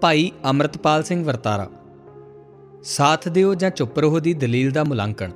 ਭਾਈ 0.00 0.32
ਅਮਰਤਪਾਲ 0.50 1.02
ਸਿੰਘ 1.02 1.24
ਵਰਤਾਰਾ। 1.24 1.68
ਸਾਥ 2.82 3.28
ਦਿਓ 3.28 3.54
ਜਾਂ 3.54 3.70
ਚੁੱਪ 3.70 3.98
ਰਹੋ 3.98 4.20
ਦੀ 4.20 4.34
ਦਲੀਲ 4.34 4.70
ਦਾ 4.70 4.84
ਮੁਲਾਂਕਣ। 4.84 5.30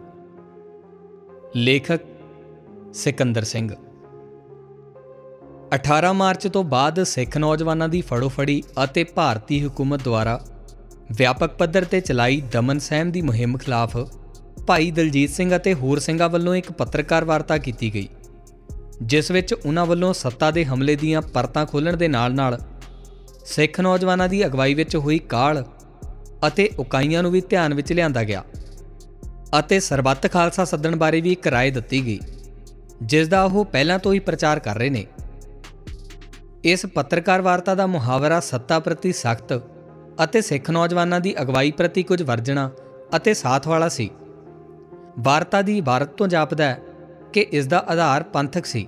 ਲੇਖਕ 1.56 2.00
ਸਿਕੰਦਰ 2.94 3.44
ਸਿੰਘ। 3.44 3.68
18 5.74 6.12
ਮਾਰਚ 6.12 6.48
ਤੋਂ 6.48 6.64
ਬਾਅਦ 6.64 7.02
ਸਿੱਖ 7.02 7.38
ਨੌਜਵਾਨਾਂ 7.38 7.88
ਦੀ 7.88 8.00
ਫੜੋਫੜੀ 8.00 8.62
ਅਤੇ 8.84 9.04
ਭਾਰਤੀ 9.04 9.66
ਹਕੂਮਤ 9.66 10.02
ਦੁਆਰਾ 10.02 10.40
ਵਿਆਪਕ 11.16 11.50
ਪੱਧਰ 11.50 11.84
ਤੇ 11.84 12.00
ਚਲਾਈ 12.00 12.42
ਦਮਨ 12.52 12.78
ਸਹਿਮ 12.78 13.10
ਦੀ 13.10 13.22
ਮੁਹਿੰਮ 13.22 13.58
ਖਿਲਾਫ 13.58 13.96
ਭਾਈ 14.66 14.90
ਦਲਜੀਤ 14.90 15.30
ਸਿੰਘ 15.30 15.56
ਅਤੇ 15.56 15.74
ਹੋਰ 15.74 15.98
ਸਿੰਘਾਂ 15.98 16.28
ਵੱਲੋਂ 16.28 16.54
ਇੱਕ 16.54 16.72
ਪੱਤਰਕਾਰ 16.72 17.24
ਵਾਰਤਾ 17.24 17.58
ਕੀਤੀ 17.58 17.94
ਗਈ, 17.94 18.08
ਜਿਸ 19.02 19.30
ਵਿੱਚ 19.30 19.54
ਉਹਨਾਂ 19.54 19.86
ਵੱਲੋਂ 19.86 20.12
ਸੱਤਾ 20.12 20.50
ਦੇ 20.50 20.64
ਹਮਲੇ 20.64 20.96
ਦੀਆਂ 20.96 21.22
ਪਰਤਾਂ 21.22 21.66
ਖੋਲਣ 21.66 21.96
ਦੇ 21.96 22.08
ਨਾਲ-ਨਾਲ 22.08 22.60
ਸਿੱਖ 23.45 23.79
ਨੌਜਵਾਨਾਂ 23.81 24.29
ਦੀ 24.29 24.45
ਅਗਵਾਈ 24.45 24.73
ਵਿੱਚ 24.73 24.95
ਹੋਈ 24.95 25.19
ਕਾਲ 25.19 25.65
ਅਤੇ 26.47 26.69
ਉਕਾਈਆਂ 26.79 27.23
ਨੂੰ 27.23 27.31
ਵੀ 27.31 27.41
ਧਿਆਨ 27.41 27.73
ਵਿੱਚ 27.73 27.93
ਲਿਆਂਦਾ 27.93 28.23
ਗਿਆ 28.23 28.43
ਅਤੇ 29.59 29.79
ਸਰਬੱਤ 29.79 30.31
ਖਾਲਸਾ 30.31 30.65
ਸੱਦਣ 30.65 30.95
ਬਾਰੇ 30.95 31.21
ਵੀ 31.21 31.31
ਇੱਕ 31.31 31.47
رائے 31.47 31.73
ਦਿੱਤੀ 31.73 32.05
ਗਈ 32.05 32.19
ਜਿਸ 33.01 33.27
ਦਾ 33.27 33.43
ਉਹ 33.43 33.65
ਪਹਿਲਾਂ 33.65 33.99
ਤੋਂ 33.99 34.13
ਹੀ 34.13 34.19
ਪ੍ਰਚਾਰ 34.19 34.59
ਕਰ 34.59 34.77
ਰਹੇ 34.77 34.89
ਨੇ 34.89 35.05
ਇਸ 36.63 36.85
ਪੱਤਰਕਾਰ 36.85 37.41
ਵਾਰਤਾ 37.41 37.75
ਦਾ 37.75 37.87
ਮੁਹਾਵਰਾ 37.87 38.39
ਸੱਤਾ 38.39 38.79
ਪ੍ਰਤੀ 38.79 39.13
ਸਖਤ 39.13 39.61
ਅਤੇ 40.23 40.41
ਸਿੱਖ 40.41 40.69
ਨੌਜਵਾਨਾਂ 40.69 41.19
ਦੀ 41.19 41.35
ਅਗਵਾਈ 41.41 41.71
ਪ੍ਰਤੀ 41.71 42.03
ਕੁਝ 42.03 42.23
ਵਰਜਣਾ 42.23 42.69
ਅਤੇ 43.15 43.33
ਸਾਥ 43.33 43.67
ਵਾਲਾ 43.67 43.89
ਸੀ 43.89 44.09
ਵਾਰਤਾ 45.19 45.61
ਦੀ 45.61 45.77
ਇਬਾਰਤ 45.77 46.09
ਤੋਂ 46.09 46.27
ਜਾਪਦਾ 46.27 46.63
ਹੈ 46.63 46.79
ਕਿ 47.33 47.47
ਇਸ 47.51 47.67
ਦਾ 47.67 47.85
ਆਧਾਰ 47.87 48.23
ਪੰਥਕ 48.23 48.65
ਸੀ 48.65 48.87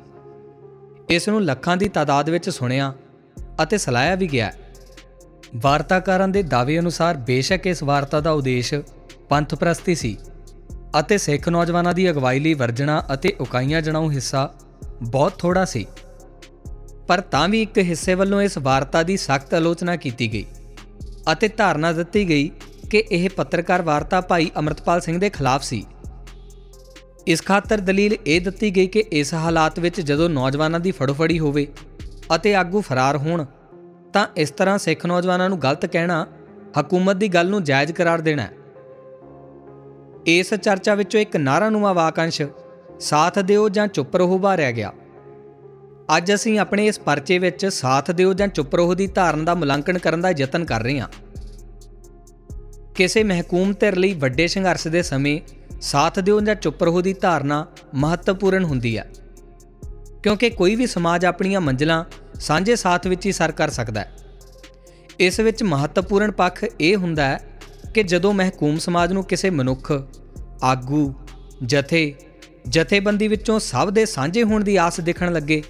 ਇਸ 1.09 1.29
ਨੂੰ 1.29 1.45
ਲੱਖਾਂ 1.45 1.77
ਦੀ 1.77 1.89
ਤਾਦਾਦ 1.89 2.29
ਵਿੱਚ 2.29 2.49
ਸੁਣਿਆ 2.49 2.93
ਅਤੇ 3.62 3.78
ਸਲਾਹਿਆ 3.78 4.14
ਵੀ 4.14 4.26
ਗਿਆ 4.26 4.52
ਵਾਰਤਾਕਾਰਾਂ 5.56 6.28
ਦੇ 6.28 6.42
ਦਾਅਵੇ 6.42 6.78
ਅਨੁਸਾਰ 6.78 7.16
ਬੇਸ਼ੱਕ 7.16 7.66
ਇਸ 7.66 7.82
ਵਾਰਤਾ 7.82 8.20
ਦਾ 8.20 8.30
ਉਦੇਸ਼ 8.30 8.74
ਪੰਥ 9.28 9.54
ਪ੍ਰਸਤੀ 9.54 9.94
ਸੀ 9.94 10.16
ਅਤੇ 11.00 11.18
ਸਿੱਖ 11.18 11.48
ਨੌਜਵਾਨਾਂ 11.48 11.94
ਦੀ 11.94 12.10
ਅਗਵਾਈ 12.10 12.40
ਲਈ 12.40 12.54
ਵਰਜਣਾ 12.54 13.04
ਅਤੇ 13.14 13.32
ਉਕਾਈਆਂ 13.40 13.82
ਜਣਾਉ 13.82 14.10
ਹਿੱਸਾ 14.10 14.54
ਬਹੁਤ 15.02 15.32
ਥੋੜਾ 15.38 15.64
ਸੀ। 15.64 15.86
ਪਰ 17.08 17.20
ਤਾਂ 17.20 17.48
ਵੀ 17.48 17.62
ਇੱਕ 17.62 17.78
ਹਿੱਸੇ 17.78 18.14
ਵੱਲੋਂ 18.14 18.42
ਇਸ 18.42 18.58
ਵਾਰਤਾ 18.58 19.02
ਦੀ 19.02 19.16
ਸਖਤ 19.16 19.54
ਆਲੋਚਨਾ 19.54 19.96
ਕੀਤੀ 19.96 20.32
ਗਈ 20.32 20.44
ਅਤੇ 21.32 21.48
ਧਾਰਨਾ 21.48 21.92
ਦਿੱਤੀ 21.92 22.28
ਗਈ 22.28 22.50
ਕਿ 22.90 23.04
ਇਹ 23.10 23.30
ਪੱਤਰਕਾਰ 23.30 23.82
ਵਾਰਤਾ 23.82 24.20
ਭਾਈ 24.20 24.50
ਅਮਰਤਪਾਲ 24.58 25.00
ਸਿੰਘ 25.00 25.18
ਦੇ 25.18 25.30
ਖਿਲਾਫ 25.30 25.62
ਸੀ। 25.62 25.84
ਇਸ 27.26 27.42
ਖਾਤਰ 27.42 27.80
ਦਲੀਲ 27.80 28.16
ਇਹ 28.26 28.40
ਦਿੱਤੀ 28.40 28.70
ਗਈ 28.76 28.86
ਕਿ 28.86 29.04
ਇਸ 29.12 29.34
ਹਾਲਾਤ 29.34 29.78
ਵਿੱਚ 29.78 30.00
ਜਦੋਂ 30.00 30.28
ਨੌਜਵਾਨਾਂ 30.28 30.80
ਦੀ 30.80 30.90
ਫੜਫੜੀ 30.90 31.38
ਹੋਵੇ 31.38 31.66
ਅਤੇ 32.34 32.54
ਆਗੂ 32.54 32.80
ਫਰਾਰ 32.80 33.16
ਹੋਣ, 33.16 33.44
ਤਾਂ 34.12 34.26
ਇਸ 34.36 34.50
ਤਰ੍ਹਾਂ 34.50 34.78
ਸਿੱਖ 34.78 35.06
ਨੌਜਵਾਨਾਂ 35.06 35.48
ਨੂੰ 35.48 35.62
ਗਲਤ 35.62 35.86
ਕਹਿਣਾ 35.86 36.26
ਹਕੂਮਤ 36.80 37.16
ਦੀ 37.16 37.28
ਗੱਲ 37.28 37.48
ਨੂੰ 37.48 37.64
ਜਾਇਜ਼ 37.64 37.92
ਕਰਾਰ 37.92 38.20
ਦੇਣਾ 38.20 38.46
ਇਸ 40.26 40.54
ਚਰਚਾ 40.54 40.94
ਵਿੱਚੋਂ 40.94 41.20
ਇੱਕ 41.20 41.36
ਨਾਰਾਨੁਮਾ 41.36 41.92
ਵਾਕਾਂਸ਼ 41.92 42.42
ਸਾਥ 43.00 43.38
ਦਿਓ 43.38 43.68
ਜਾਂ 43.68 43.86
ਚੁੱਪ 43.86 44.16
ਰਹੋ 44.16 44.38
ਬਾਰਿਆ 44.38 44.70
ਗਿਆ। 44.70 44.92
ਅੱਜ 46.16 46.34
ਅਸੀਂ 46.34 46.58
ਆਪਣੇ 46.58 46.86
ਇਸ 46.86 46.98
ਪਰਚੇ 47.00 47.38
ਵਿੱਚ 47.38 47.66
ਸਾਥ 47.66 48.10
ਦਿਓ 48.10 48.34
ਜਾਂ 48.34 48.48
ਚੁੱਪ 48.48 48.74
ਰਹੋ 48.74 48.94
ਦੀ 48.94 49.06
ਧਾਰਨ 49.06 49.44
ਦਾ 49.44 49.54
ਮੁਲਾਂਕਣ 49.54 49.98
ਕਰਨ 49.98 50.20
ਦਾ 50.20 50.30
ਯਤਨ 50.30 50.64
ਕਰ 50.64 50.82
ਰਹੇ 50.82 51.00
ਹਾਂ। 51.00 51.08
ਕਿਸੇ 52.94 53.24
ਮਹਿਕੂਮ 53.24 53.72
ਧਿਰ 53.80 53.96
ਲਈ 53.96 54.14
ਵੱਡੇ 54.14 54.46
ਸੰਘਰਸ਼ 54.46 54.88
ਦੇ 54.88 55.02
ਸਮੇਂ 55.02 55.40
ਸਾਥ 55.80 56.18
ਦਿਓ 56.20 56.40
ਜਾਂ 56.40 56.54
ਚੁੱਪ 56.54 56.82
ਰਹੋ 56.84 57.02
ਦੀ 57.02 57.12
ਧਾਰਨਾ 57.12 57.66
ਮਹੱਤਵਪੂਰਨ 57.94 58.64
ਹੁੰਦੀ 58.64 58.98
ਹੈ। 58.98 59.10
ਕਿਉਂਕਿ 60.24 60.50
ਕੋਈ 60.50 60.74
ਵੀ 60.76 60.86
ਸਮਾਜ 60.86 61.24
ਆਪਣੀਆਂ 61.24 61.60
ਮੰਜ਼ਲਾਂ 61.60 62.04
ਸਾਂਝੇ 62.40 62.76
ਸਾਥ 62.76 63.06
ਵਿੱਚ 63.06 63.26
ਹੀ 63.26 63.32
ਸਰ 63.32 63.52
ਕਰ 63.52 63.70
ਸਕਦਾ 63.70 64.00
ਹੈ। 64.00 64.12
ਇਸ 65.20 65.40
ਵਿੱਚ 65.40 65.62
ਮਹੱਤਵਪੂਰਨ 65.62 66.30
ਪੱਖ 66.30 66.64
ਇਹ 66.80 66.96
ਹੁੰਦਾ 66.96 67.24
ਹੈ 67.24 67.58
ਕਿ 67.94 68.02
ਜਦੋਂ 68.02 68.32
ਮਹਿਕੂਮ 68.34 68.78
ਸਮਾਜ 68.78 69.12
ਨੂੰ 69.12 69.24
ਕਿਸੇ 69.24 69.50
ਮਨੁੱਖ, 69.50 69.92
ਆਗੂ, 70.62 71.14
ਜਥੇ, 71.64 72.14
ਜਥੇਬੰਦੀ 72.68 73.28
ਵਿੱਚੋਂ 73.28 73.58
ਸਭ 73.58 73.90
ਦੇ 73.90 74.04
ਸਾਂਝੇ 74.06 74.42
ਹੋਣ 74.42 74.64
ਦੀ 74.64 74.76
ਆਸ 74.76 75.00
ਦਿਖਣ 75.00 75.32
ਲੱਗੇ, 75.32 75.62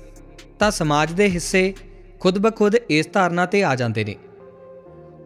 ਤਾਂ 0.59 0.70
ਸਮਾਜ 0.70 1.12
ਦੇ 1.12 1.28
ਹਿੱਸੇ 1.28 1.75
ਖੁਦ 2.20 2.38
ਬਖੁਦ 2.38 2.75
ਇਸ 2.91 3.09
ਧਾਰਨਾ 3.12 3.47
ਤੇ 3.47 3.64
ਆ 3.64 3.75
ਜਾਂਦੇ 3.75 4.04
ਨੇ। 4.04 4.16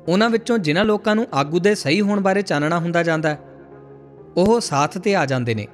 ਉਹਨਾਂ 0.09 0.31
ਵਿੱਚੋਂ 0.31 0.59
ਜਿਨ੍ਹਾਂ 0.59 0.85
ਲੋਕਾਂ 0.85 1.17
ਨੂੰ 1.17 1.27
ਆਗੂ 1.35 1.59
ਦੇ 1.59 1.75
ਸਹੀ 1.75 2.01
ਹੋਣ 2.01 2.21
ਬਾਰੇ 2.21 2.43
ਚਾਨਣਾ 2.43 2.79
ਹੁੰਦਾ 2.79 3.03
ਜਾਂਦਾ 3.03 3.29
ਹੈ, 3.29 3.39
ਉਹ 4.37 4.61
ਸਾਥ 4.61 4.99
ਤੇ 4.99 5.17
ਆ 5.17 5.27
ਜਾਂਦੇ 5.27 5.55
ਨੇ 5.55 5.67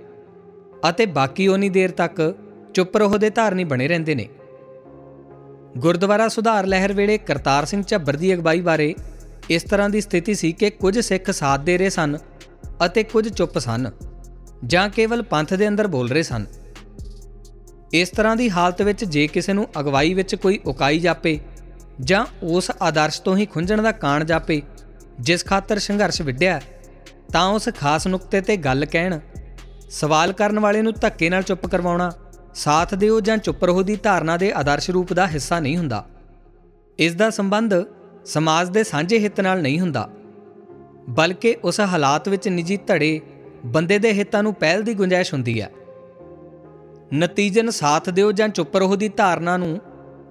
ਅਤੇ 0.89 1.07
ਬਾਕੀ 1.07 1.49
ਉਨੀ 1.49 1.69
ਦੇਰ 1.69 1.91
ਤੱਕ 1.91 2.35
ਚੁੱਪ 2.75 2.97
ਰਹੋ 2.97 3.19
ਦੇ 3.19 3.31
ਧਾਰਨੀ 3.31 3.65
ਬਣੇ 3.65 3.89
ਰਹਿੰਦੇ 3.89 4.15
ਨੇ। 4.15 4.29
ਗੁਰਦੁਆਰਾ 5.79 6.29
ਸੁਧਾਰ 6.29 6.67
ਲਹਿਰ 6.67 6.93
ਵੇਲੇ 6.93 7.19
ਕਰਤਾਰ 7.19 7.65
ਸਿੰਘ 7.65 7.83
ਝੱਬਰ 7.83 8.17
ਦੀ 8.17 8.35
ਅਗਵਾਈ 8.35 8.61
ਬਾਰੇ 8.61 8.95
ਇਸ 9.51 9.63
ਤਰ੍ਹਾਂ 9.63 9.89
ਦੀ 9.91 10.01
ਸਥਿਤੀ 10.01 10.35
ਸੀ 10.35 10.53
ਕਿ 10.53 10.71
ਕੁਝ 10.71 10.99
ਸਿੱਖ 10.99 11.31
ਸਾਥ 11.31 11.61
ਦੇ 11.61 11.79
ਰਹੇ 11.79 11.91
ਸਨ 11.91 12.19
ਅਤੇ 12.87 13.03
ਕੁਝ 13.03 13.29
ਚੁੱਪ 13.29 13.59
ਸਨ 13.59 13.91
ਜਾਂ 14.67 14.89
ਕੇਵਲ 14.89 15.23
ਪੰਥ 15.23 15.55
ਦੇ 15.55 15.69
ਅੰਦਰ 15.69 15.87
ਬੋਲ 15.87 16.09
ਰਹੇ 16.09 16.23
ਸਨ। 16.23 16.47
ਇਸ 17.93 18.11
ਤਰ੍ਹਾਂ 18.11 18.37
ਦੀ 18.37 18.51
ਹਾਲਤ 18.51 18.83
ਵਿੱਚ 18.83 19.05
ਜੇ 19.05 19.27
ਕਿਸੇ 19.27 19.53
ਨੂੰ 19.53 19.67
ਅਗਵਾਈ 19.81 20.15
ਵਿੱਚ 20.15 20.35
ਕੋਈ 20.35 20.59
ਉਕਾਈ 20.67 20.99
ਜਾਪੇ 20.99 21.39
ਜਾਂ 22.01 22.25
ਉਸ 22.43 22.71
ਆਦਰਸ਼ 22.83 23.21
ਤੋਂ 23.21 23.37
ਹੀ 23.37 23.47
ਖੁੰਝਣ 23.47 23.83
ਦਾ 23.83 23.93
ਕਾਣ 23.93 24.25
ਜਾਪੇ, 24.25 24.63
ਜਿਸ 25.21 25.45
ਖਾਤਰ 25.45 25.79
ਸੰਘਰਸ਼ 25.79 26.23
ਵਿੱਢਿਆ, 26.23 26.61
ਤਾਂ 27.33 27.47
ਉਸ 27.49 27.69
ਖਾਸ 27.79 28.07
ਨੁਕਤੇ 28.07 28.41
ਤੇ 28.41 28.57
ਗੱਲ 28.57 28.85
ਕਹਿਣ, 28.85 29.19
ਸਵਾਲ 29.91 30.33
ਕਰਨ 30.33 30.61
ਵਾਲੇ 30.61 30.83
ਨੂੰ 30.83 30.93
ਧੱਕੇ 31.01 31.31
ਨਾਲ 31.31 31.43
ਚੁੱਪ 31.43 31.67
ਕਰਵਾਉਣਾ 31.67 32.11
ਸਾਥ 32.55 32.95
ਦਿਓ 32.95 33.21
ਜਾਂ 33.21 33.39
ਚੁੱਪ 33.39 33.65
ਰਹੋ 33.65 33.83
ਦੀ 33.83 33.97
ਧਾਰਨਾ 33.97 34.37
ਦੇ 34.37 34.53
ਆਦਰਸ਼ 34.53 34.91
ਰੂਪ 34.91 35.13
ਦਾ 35.13 35.27
ਹਿੱਸਾ 35.27 35.61
ਨਹੀਂ 35.61 35.77
ਹੁੰਦਾ। 35.77 36.07
ਇਸ 36.99 37.15
ਦਾ 37.15 37.31
ਸੰਬੰਧ 37.31 37.75
ਸਮਾਜ 38.25 38.69
ਦੇ 38.69 38.85
ਸਾਂਝੇ 38.85 39.19
ਹਿੱਤ 39.19 39.41
ਨਾਲ 39.41 39.63
ਨਹੀਂ 39.63 39.81
ਹੁੰਦਾ। 39.81 40.11
ਬਲਕਿ 41.09 41.57
ਉਸ 41.65 41.81
ਹਾਲਾਤ 41.81 42.29
ਵਿੱਚ 42.29 42.49
ਨਿੱਜੀ 42.49 42.77
ਧੜੇ 42.77 43.21
ਬੰਦੇ 43.67 43.99
ਦੇ 43.99 44.13
ਹਿੱਤਾਂ 44.13 44.43
ਨੂੰ 44.43 44.55
ਪਹਿਲ 44.55 44.83
ਦੀ 44.83 44.95
ਗੁੰਜਾਇਸ਼ 44.95 45.35
ਹੁੰਦੀ 45.35 45.61
ਹੈ। 45.61 45.71
ਨਤੀਜਨ 47.15 47.71
ਸਾਥ 47.71 48.11
ਦਿਓ 48.11 48.33
ਜਾਂ 48.33 48.49
ਚੁੱਪ 48.49 48.77
ਰਹੋ 48.77 48.97
ਦੀ 48.97 49.09
ਧਾਰਨਾ 49.09 49.57
ਨੂੰ 49.57 49.81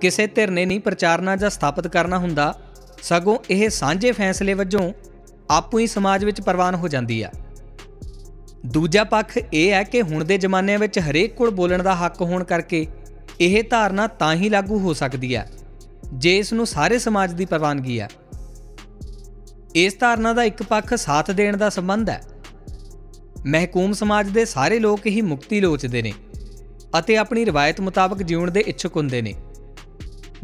ਕਿਸੇ 0.01 0.27
ਧਿਰ 0.27 0.49
ਨੇ 0.49 0.65
ਨਹੀਂ 0.65 0.79
ਪ੍ਰਚਾਰਨਾ 0.79 1.35
ਜਾਂ 1.35 1.49
ਸਥਾਪਿਤ 1.49 1.87
ਕਰਨਾ 1.87 2.17
ਹੁੰਦਾ, 2.17 2.59
ਸਗੋਂ 3.01 3.37
ਇਹ 3.49 3.69
ਸਾਂਝੇ 3.69 4.11
ਫੈਸਲੇ 4.11 4.53
ਵਜੋਂ 4.53 4.93
ਆਪੂ 5.49 5.79
ਹੀ 5.79 5.87
ਸਮਾਜ 5.87 6.25
ਵਿੱਚ 6.25 6.41
ਪ੍ਰਵਾਨ 6.41 6.75
ਹੋ 6.75 6.87
ਜਾਂਦੀ 6.87 7.23
ਹੈ। 7.23 7.31
ਦੂਜਾ 8.63 9.03
ਪੱਖ 9.03 9.37
ਇਹ 9.53 9.71
ਹੈ 9.71 9.83
ਕਿ 9.83 10.01
ਹੁਣ 10.01 10.23
ਦੇ 10.23 10.37
ਜ਼ਮਾਨੇ 10.37 10.77
ਵਿੱਚ 10.77 10.99
ਹਰੇਕ 10.99 11.33
ਕੋਲ 11.33 11.49
ਬੋਲਣ 11.49 11.83
ਦਾ 11.83 11.95
ਹੱਕ 11.95 12.21
ਹੋਣ 12.21 12.43
ਕਰਕੇ 12.43 12.85
ਇਹ 13.41 13.63
ਧਾਰਨਾ 13.69 14.07
ਤਾਂ 14.07 14.33
ਹੀ 14.35 14.49
ਲਾਗੂ 14.49 14.79
ਹੋ 14.79 14.93
ਸਕਦੀ 14.93 15.35
ਹੈ, 15.35 15.49
ਜੇ 16.13 16.37
ਇਸ 16.37 16.53
ਨੂੰ 16.53 16.65
ਸਾਰੇ 16.67 16.99
ਸਮਾਜ 16.99 17.33
ਦੀ 17.33 17.45
ਪ੍ਰਵਾਨਗੀ 17.45 17.99
ਹੈ। 17.99 18.07
ਇਸ 19.75 19.97
ਧਾਰਨਾ 19.99 20.33
ਦਾ 20.33 20.43
ਇੱਕ 20.43 20.63
ਪੱਖ 20.63 20.93
ਸਾਥ 20.93 21.31
ਦੇਣ 21.31 21.57
ਦਾ 21.57 21.69
ਸੰਬੰਧ 21.69 22.09
ਹੈ। 22.09 22.21
ਮਹਿਕੂਮ 23.45 23.93
ਸਮਾਜ 23.93 24.29
ਦੇ 24.29 24.45
ਸਾਰੇ 24.45 24.79
ਲੋਕ 24.79 25.07
ਹੀ 25.07 25.21
ਮੁਕਤੀ 25.21 25.61
ਲੋਚਦੇ 25.61 26.01
ਨੇ 26.01 26.13
ਅਤੇ 26.99 27.17
ਆਪਣੀ 27.17 27.45
ਰਵਾਇਤ 27.45 27.81
ਮੁਤਾਬਕ 27.81 28.21
ਜਿਉਣ 28.23 28.51
ਦੇ 28.51 28.63
ਇੱਛੁਕ 28.67 28.97
ਹੁੰਦੇ 28.97 29.21
ਨੇ। 29.21 29.33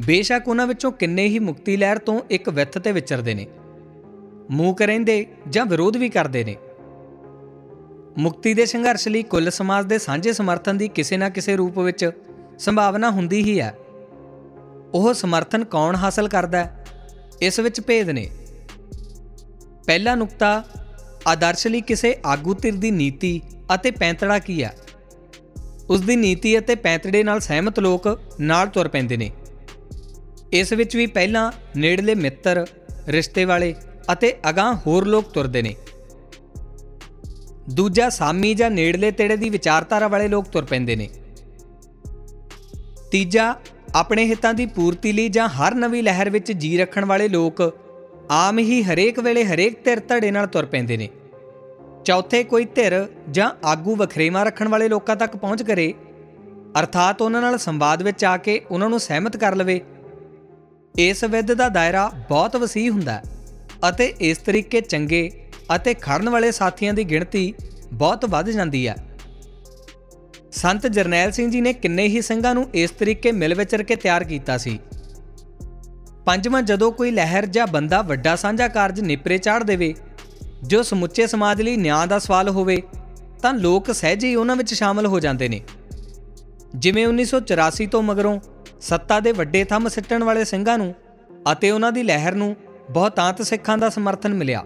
ਬੇਸ਼ੱਕ 0.05 0.47
ਉਹਨਾਂ 0.47 0.67
ਵਿੱਚੋਂ 0.67 0.91
ਕਿੰਨੇ 0.91 1.27
ਹੀ 1.27 1.39
ਮੁਕਤੀ 1.39 1.77
ਲਹਿਰ 1.77 1.97
ਤੋਂ 1.97 2.19
ਇੱਕ 2.29 2.49
ਵਿੱਥ 2.49 2.77
ਤੇ 2.77 2.91
ਵਿਚਰਦੇ 2.91 3.33
ਨੇ। 3.33 3.47
ਮੂੰਹ 4.51 4.75
ਕਰੈਂਦੇ 4.75 5.25
ਜਾਂ 5.49 5.65
ਵਿਰੋਧ 5.65 5.97
ਵੀ 5.97 6.09
ਕਰਦੇ 6.09 6.43
ਨੇ। 6.43 6.55
ਮੁਕਤੀ 8.17 8.53
ਦੇ 8.53 8.65
ਸੰਘਰਸ਼ 8.65 9.07
ਲਈ 9.07 9.23
ਕੁੱਲ 9.23 9.51
ਸਮਾਜ 9.51 9.85
ਦੇ 9.85 9.97
ਸਾਂਝੇ 9.97 10.33
ਸਮਰਥਨ 10.33 10.77
ਦੀ 10.77 10.87
ਕਿਸੇ 10.87 11.17
ਨਾ 11.17 11.29
ਕਿਸੇ 11.29 11.55
ਰੂਪ 11.55 11.79
ਵਿੱਚ 11.79 12.11
ਸੰਭਾਵਨਾ 12.59 13.09
ਹੁੰਦੀ 13.09 13.43
ਹੀ 13.43 13.59
ਹੈ। 13.59 13.75
ਉਹ 14.93 15.13
ਸਮਰਥਨ 15.13 15.63
ਕੌਣ 15.63 15.95
ਹਾਸਲ 15.95 16.27
ਕਰਦਾ 16.27 16.57
ਹੈ? 16.57 16.85
ਇਸ 17.41 17.59
ਵਿੱਚ 17.59 17.81
ਭੇਦ 17.81 18.09
ਨੇ। 18.09 18.29
ਪਹਿਲਾ 19.85 20.15
ਨੁਕਤਾ, 20.15 20.63
ਆਦਰਸ਼ 21.27 21.67
ਲਈ 21.67 21.81
ਕਿਸੇ 21.81 22.17
ਆਗੂ 22.25 22.53
ਧਿਰ 22.53 22.75
ਦੀ 22.75 22.91
ਨੀਤੀ 22.91 23.41
ਅਤੇ 23.75 23.91
ਪੈਂਤੜਾ 23.91 24.39
ਕੀ 24.39 24.63
ਹੈ? 24.63 24.75
ਉਸ 25.89 26.01
ਦੀ 26.01 26.15
ਨੀਤੀ 26.15 26.59
ਅਤੇ 26.59 26.75
ਪੈਂਤੜੇ 26.75 27.23
ਨਾਲ 27.23 27.39
ਸਹਿਮਤ 27.39 27.79
ਲੋਕ 27.79 28.19
ਨਾਲ 28.39 28.67
ਤੁਰ 28.67 28.87
ਪੈਂਦੇ 28.87 29.17
ਨੇ। 29.17 29.31
ਇਸ 30.53 30.73
ਵਿੱਚ 30.73 30.95
ਵੀ 30.95 31.05
ਪਹਿਲਾਂ 31.05 31.51
ਨੇੜਲੇ 31.77 32.15
ਮਿੱਤਰ, 32.15 32.67
ਰਿਸ਼ਤੇ 33.07 33.45
ਵਾਲੇ 33.45 33.75
ਅਤੇ 34.11 34.35
ਅਗਾਹ 34.49 34.75
ਹੋਰ 34.87 35.05
ਲੋਕ 35.05 35.25
ਤੁਰਦੇ 35.31 35.61
ਨੇ। 35.61 35.75
ਦੂਜਾ 37.73 38.09
ਸਾਮੀ 38.09 38.53
ਜਾਂ 38.53 38.69
ਨੇੜਲੇ 38.71 39.11
ਤੇੜੇ 39.11 39.37
ਦੀ 39.37 39.49
ਵਿਚਾਰਧਾਰਾ 39.49 40.07
ਵਾਲੇ 40.07 40.27
ਲੋਕ 40.27 40.45
ਤੁਰ 40.45 40.65
ਪੈਂਦੇ 40.65 40.95
ਨੇ। 40.95 41.09
ਤੀਜਾ, 43.11 43.55
ਆਪਣੇ 43.95 44.25
ਹਿੱਤਾਂ 44.25 44.53
ਦੀ 44.53 44.65
ਪੂਰਤੀ 44.65 45.11
ਲਈ 45.11 45.29
ਜਾਂ 45.29 45.47
ਹਰ 45.47 45.75
ਨਵੀਂ 45.75 46.03
ਲਹਿਰ 46.03 46.29
ਵਿੱਚ 46.29 46.51
ਜੀ 46.51 46.77
ਰੱਖਣ 46.77 47.05
ਵਾਲੇ 47.05 47.27
ਲੋਕ 47.27 47.79
ਆਮ 48.31 48.59
ਹੀ 48.59 48.83
ਹਰੇਕ 48.83 49.19
ਵੇਲੇ 49.19 49.45
ਹਰੇਕ 49.45 49.83
ਧਿਰ 49.83 49.99
ਧੜੇ 49.99 50.31
ਨਾਲ 50.31 50.47
ਤੁਰ 50.47 50.65
ਪੈਂਦੇ 50.65 50.97
ਨੇ। 50.97 51.09
ਚੌਥੇ 52.05 52.43
ਕੋਈ 52.43 52.65
ਧਿਰ 52.65 53.05
ਜਾਂ 53.31 53.51
ਆਗੂ 53.65 53.95
ਵਖਰੇਵਾ 53.95 54.43
ਰੱਖਣ 54.43 54.67
ਵਾਲੇ 54.67 54.89
ਲੋਕਾਂ 54.89 55.15
ਤੱਕ 55.15 55.35
ਪਹੁੰਚ 55.37 55.63
ਕਰੇ, 55.63 55.93
ਅਰਥਾਤ 56.79 57.21
ਉਹਨਾਂ 57.21 57.41
ਨਾਲ 57.41 57.57
ਸੰਵਾਦ 57.57 58.01
ਵਿੱਚ 58.01 58.25
ਆ 58.25 58.37
ਕੇ 58.37 58.61
ਉਹਨਾਂ 58.71 58.89
ਨੂੰ 58.89 58.99
ਸਹਿਮਤ 58.99 59.37
ਕਰ 59.37 59.55
ਲਵੇ। 59.55 59.81
ਇਸ 60.97 61.23
ਵਿਦ 61.23 61.53
ਦਾ 61.53 61.69
ਦਾਇਰਾ 61.69 62.11
ਬਹੁਤ 62.29 62.55
ਵਸੀਹ 62.55 62.91
ਹੁੰਦਾ 62.91 63.13
ਹੈ 63.13 63.23
ਅਤੇ 63.89 64.13
ਇਸ 64.19 64.37
ਤਰੀਕੇ 64.37 64.81
ਚੰਗੇ 64.81 65.38
ਅਤੇ 65.75 65.93
ਖੜਨ 65.93 66.29
ਵਾਲੇ 66.29 66.51
ਸਾਥੀਆਂ 66.51 66.93
ਦੀ 66.93 67.03
ਗਿਣਤੀ 67.03 67.53
ਬਹੁਤ 67.93 68.25
ਵੱਧ 68.25 68.49
ਜਾਂਦੀ 68.49 68.87
ਹੈ। 68.87 68.95
ਸੰਤ 70.51 70.87
ਜਰਨੈਲ 70.87 71.31
ਸਿੰਘ 71.31 71.51
ਜੀ 71.51 71.61
ਨੇ 71.61 71.73
ਕਿੰਨੇ 71.73 72.07
ਹੀ 72.07 72.21
ਸਿੰਘਾਂ 72.21 72.53
ਨੂੰ 72.55 72.69
ਇਸ 72.73 72.91
ਤਰੀਕੇ 72.91 73.31
ਮਿਲ 73.31 73.55
ਵਿਚਰ 73.55 73.83
ਕੇ 73.83 73.95
ਤਿਆਰ 73.95 74.23
ਕੀਤਾ 74.23 74.57
ਸੀ। 74.57 74.79
ਪੰਜਵਾਂ 76.25 76.61
ਜਦੋਂ 76.61 76.91
ਕੋਈ 76.91 77.11
ਲਹਿਰ 77.11 77.45
ਜਾਂ 77.45 77.67
ਬੰਦਾ 77.67 78.01
ਵੱਡਾ 78.01 78.35
ਸਾਂਝਾ 78.35 78.67
ਕਾਰਜ 78.67 78.99
ਨਿਪਰੇ 78.99 79.37
ਚਾੜ 79.37 79.63
ਦੇਵੇ, 79.63 79.95
ਜੋ 80.63 80.83
ਸਮੁੱਚੇ 80.83 81.27
ਸਮਾਜ 81.27 81.61
ਲਈ 81.61 81.77
ਨਿਆਂ 81.77 82.07
ਦਾ 82.07 82.19
ਸਵਾਲ 82.19 82.49
ਹੋਵੇ, 82.49 82.81
ਤਾਂ 83.41 83.53
ਲੋਕ 83.53 83.91
ਸਹਿਜੇ 83.91 84.27
ਹੀ 84.27 84.35
ਉਹਨਾਂ 84.35 84.55
ਵਿੱਚ 84.55 84.73
ਸ਼ਾਮਲ 84.73 85.05
ਹੋ 85.05 85.19
ਜਾਂਦੇ 85.19 85.49
ਨੇ। 85.49 85.61
ਜਿਵੇਂ 86.75 87.07
1984 87.07 87.87
ਤੋਂ 87.87 88.03
ਮਗਰੋਂ 88.03 88.39
ਸੱਤਾ 88.81 89.19
ਦੇ 89.19 89.31
ਵੱਡੇ 89.31 89.63
ਥੰਮ 89.63 89.87
ਸਿੱਟਣ 89.87 90.23
ਵਾਲੇ 90.23 90.45
ਸਿੰਘਾਂ 90.45 90.77
ਨੂੰ 90.77 90.95
ਅਤੇ 91.51 91.71
ਉਹਨਾਂ 91.71 91.91
ਦੀ 91.91 92.03
ਲਹਿਰ 92.03 92.35
ਨੂੰ 92.35 92.55
ਬਹੁਤਾਂਤ 92.91 93.41
ਸਿੱਖਾਂ 93.41 93.77
ਦਾ 93.77 93.89
ਸਮਰਥਨ 93.89 94.33
ਮਿਲਿਆ। 94.33 94.65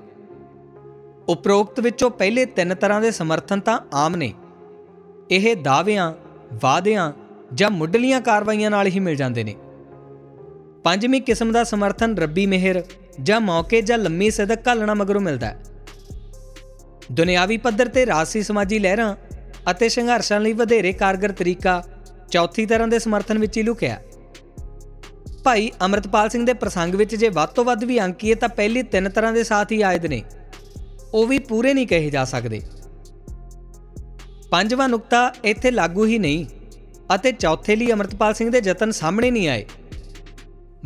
ਉਪਰੋਕਤ 1.30 1.80
ਵਿੱਚੋਂ 1.80 2.10
ਪਹਿਲੇ 2.10 2.46
ਤਿੰਨ 2.46 2.76
ਤਰ੍ਹਾਂ 2.76 3.02
ਦੇ 3.02 3.12
ਸਮਰਥਨ 3.12 3.60
ਤਾਂ 3.60 3.80
ਆਮ 3.94 4.16
ਨੇ। 4.16 4.34
ਇਹ 5.32 5.56
ਦਾਅਵਿਆਂ, 5.56 6.14
ਵਾਅਦਿਆਂ 6.54 7.12
ਜਾਂ 7.54 7.70
ਮੁੱਢਲੀਆਂ 7.72 8.22
ਕਾਰਵਾਈਆਂ 8.22 8.72
ਨਾਲ 8.72 8.88
ਹੀ 8.88 9.00
ਮਿਲ 9.00 9.16
ਜਾਂਦੇ 9.16 9.44
ਨੇ। 9.44 9.56
ਪੰਜਵੀਂ 10.84 11.22
ਕਿਸਮ 11.22 11.52
ਦਾ 11.52 11.64
ਸਮਰਥਨ 11.64 12.18
ਰੱਬੀ 12.18 12.46
ਮਿਹਰ 12.46 12.84
ਜਾਂ 13.24 13.42
ਮੌਕੇ 13.42 13.82
ਜਾਂ 13.82 13.98
ਲੰਮੀ 13.98 14.30
ਸਦਕ 14.32 14.68
ਘਾਲਣਾ 14.68 14.94
ਮਗਰੋਂ 14.94 15.22
ਮਿਲਦਾ 15.22 15.48
ਹੈ। 15.48 15.64
ਦੁਨਿਆਵੀ 17.12 17.58
ਪੱਧਰ 17.58 17.88
ਤੇ 17.88 18.06
ਰਾਜਸੀ 18.06 18.44
ਸਮਾਜੀ 18.44 18.80
ਲਹਿਰਾਂ 18.80 19.16
ਅਤੇ 19.72 19.90
ਸੰਘਰਸ਼ਾਂ 19.90 20.40
ਲਈ 20.40 20.54
ਵਧੇਰੇ 20.54 20.94
ਕਾਰਗਰ 20.94 21.32
ਤਰੀਕਾ 21.32 21.84
ਚੌਥੀ 22.32 22.66
ਤਰ੍ਹਾਂ 22.66 22.88
ਦੇ 22.88 23.00
ਸਮਰਥਨ 23.00 23.38
ਵਿੱਚ 23.38 23.58
ਹੀ 23.58 23.64
ਲੁਕਿਆ 23.64 24.00
ਭਾਈ 25.44 25.72
ਅਮਰਤਪਾਲ 25.86 26.30
ਸਿੰਘ 26.30 26.46
ਦੇ 26.46 26.54
ਪ੍ਰਸੰਗ 26.54 26.96
ਵਿੱਚ 26.96 27.16
ਜੇ 27.16 27.30
ਵੱਧ 27.30 27.50
ਤੋਂ 27.50 27.66
ਵੱਧ 27.66 27.84
ਵੀ 27.84 28.00
ਅੰਕੀਏ 28.02 28.36
ਤਾਂ 28.36 28.50
ਪਹਿਲੀ 28.50 28.82
ਤਿੰਨ 28.84 29.10
ਤਰ੍ਹਾਂ 29.10 29.34
ਦੇ 29.34 29.44
ਸਾਥ 29.44 29.72
ਹੀ 29.72 29.82
ਆਇਦ 29.82 30.06
ਨੇ। 30.06 30.22
ਉਹ 31.14 31.28
ਵੀ 31.28 31.40
ਪੂਰੇ 31.40 31.74
ਨਹੀਂ 31.74 31.88
ਕਹੇ 31.88 32.10
ਜਾ 32.10 32.26
ਸਕਦੇ। 32.26 32.62
ਪੰਜਵਾਂ 34.52 34.90
ਨੁਕਤਾ 34.90 35.34
ਇੱਥੇ 35.44 35.72
ਲਾਗੂ 35.72 36.06
ਹੀ 36.06 36.20
ਨਹੀਂ 36.20 36.46
ਅਤੇ 37.16 37.32
ਚੌਥੇ 37.32 37.76
ਲਈ 37.76 37.92
ਅਮਰਤਪਾਲ 37.92 38.34
ਸਿੰਘ 38.34 38.50
ਦੇ 38.50 38.62
ਯਤਨ 38.64 38.92
ਸਾਹਮਣੇ 38.92 39.32
ਨਹੀਂ 39.32 39.48
ਆਏ। 39.48 39.66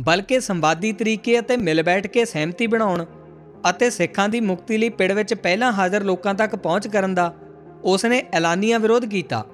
ਬਲਕਿ 0.00 0.40
ਸੰਵਾਦੀ 0.40 0.92
ਤਰੀਕੇ 0.92 1.38
ਅਤੇ 1.38 1.56
ਮਿਲ 1.56 1.82
ਬੈਠ 1.82 2.06
ਕੇ 2.06 2.24
ਸਹਿਮਤੀ 2.24 2.66
ਬਣਾਉਣ 2.66 3.04
ਅਤੇ 3.70 3.90
ਸਿੱਖਾਂ 3.90 4.28
ਦੀ 4.28 4.40
ਮੁਕਤੀ 4.40 4.76
ਲਈ 4.76 4.88
ਪਿੜ 4.88 5.12
ਵਿੱਚ 5.12 5.34
ਪਹਿਲਾਂ 5.34 5.72
ਹਾਜ਼ਰ 5.72 6.04
ਲੋਕਾਂ 6.04 6.34
ਤੱਕ 6.34 6.56
ਪਹੁੰਚ 6.56 6.88
ਕਰਨ 6.88 7.14
ਦਾ 7.14 7.34
ਉਸ 7.84 8.04
ਨੇ 8.04 8.22
ਐਲਾਨੀਆ 8.32 8.78
ਵਿਰੋਧ 8.78 9.04
ਕੀਤਾ। 9.04 9.46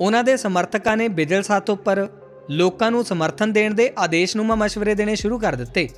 ਉਹਨਾਂ 0.00 0.24
ਦੇ 0.24 0.36
ਸਮਰਥਕਾਂ 0.36 0.96
ਨੇ 0.96 1.08
ਬਿਜਲ 1.08 1.42
ਸਾਥ 1.42 1.70
ਉੱਪਰ 1.70 2.08
ਲੋਕਾਂ 2.50 2.90
ਨੂੰ 2.90 3.04
ਸਮਰਥਨ 3.04 3.52
ਦੇਣ 3.52 3.74
ਦੇ 3.74 3.92
ਆਦੇਸ਼ਨੂਮਾ 3.98 4.66
مشਵਰੇ 4.66 4.94
ਦੇਣੇ 4.94 5.14
ਸ਼ੁਰੂ 5.14 5.38
ਕਰ 5.38 5.54
ਦਿੱਤੇ। 5.54 5.88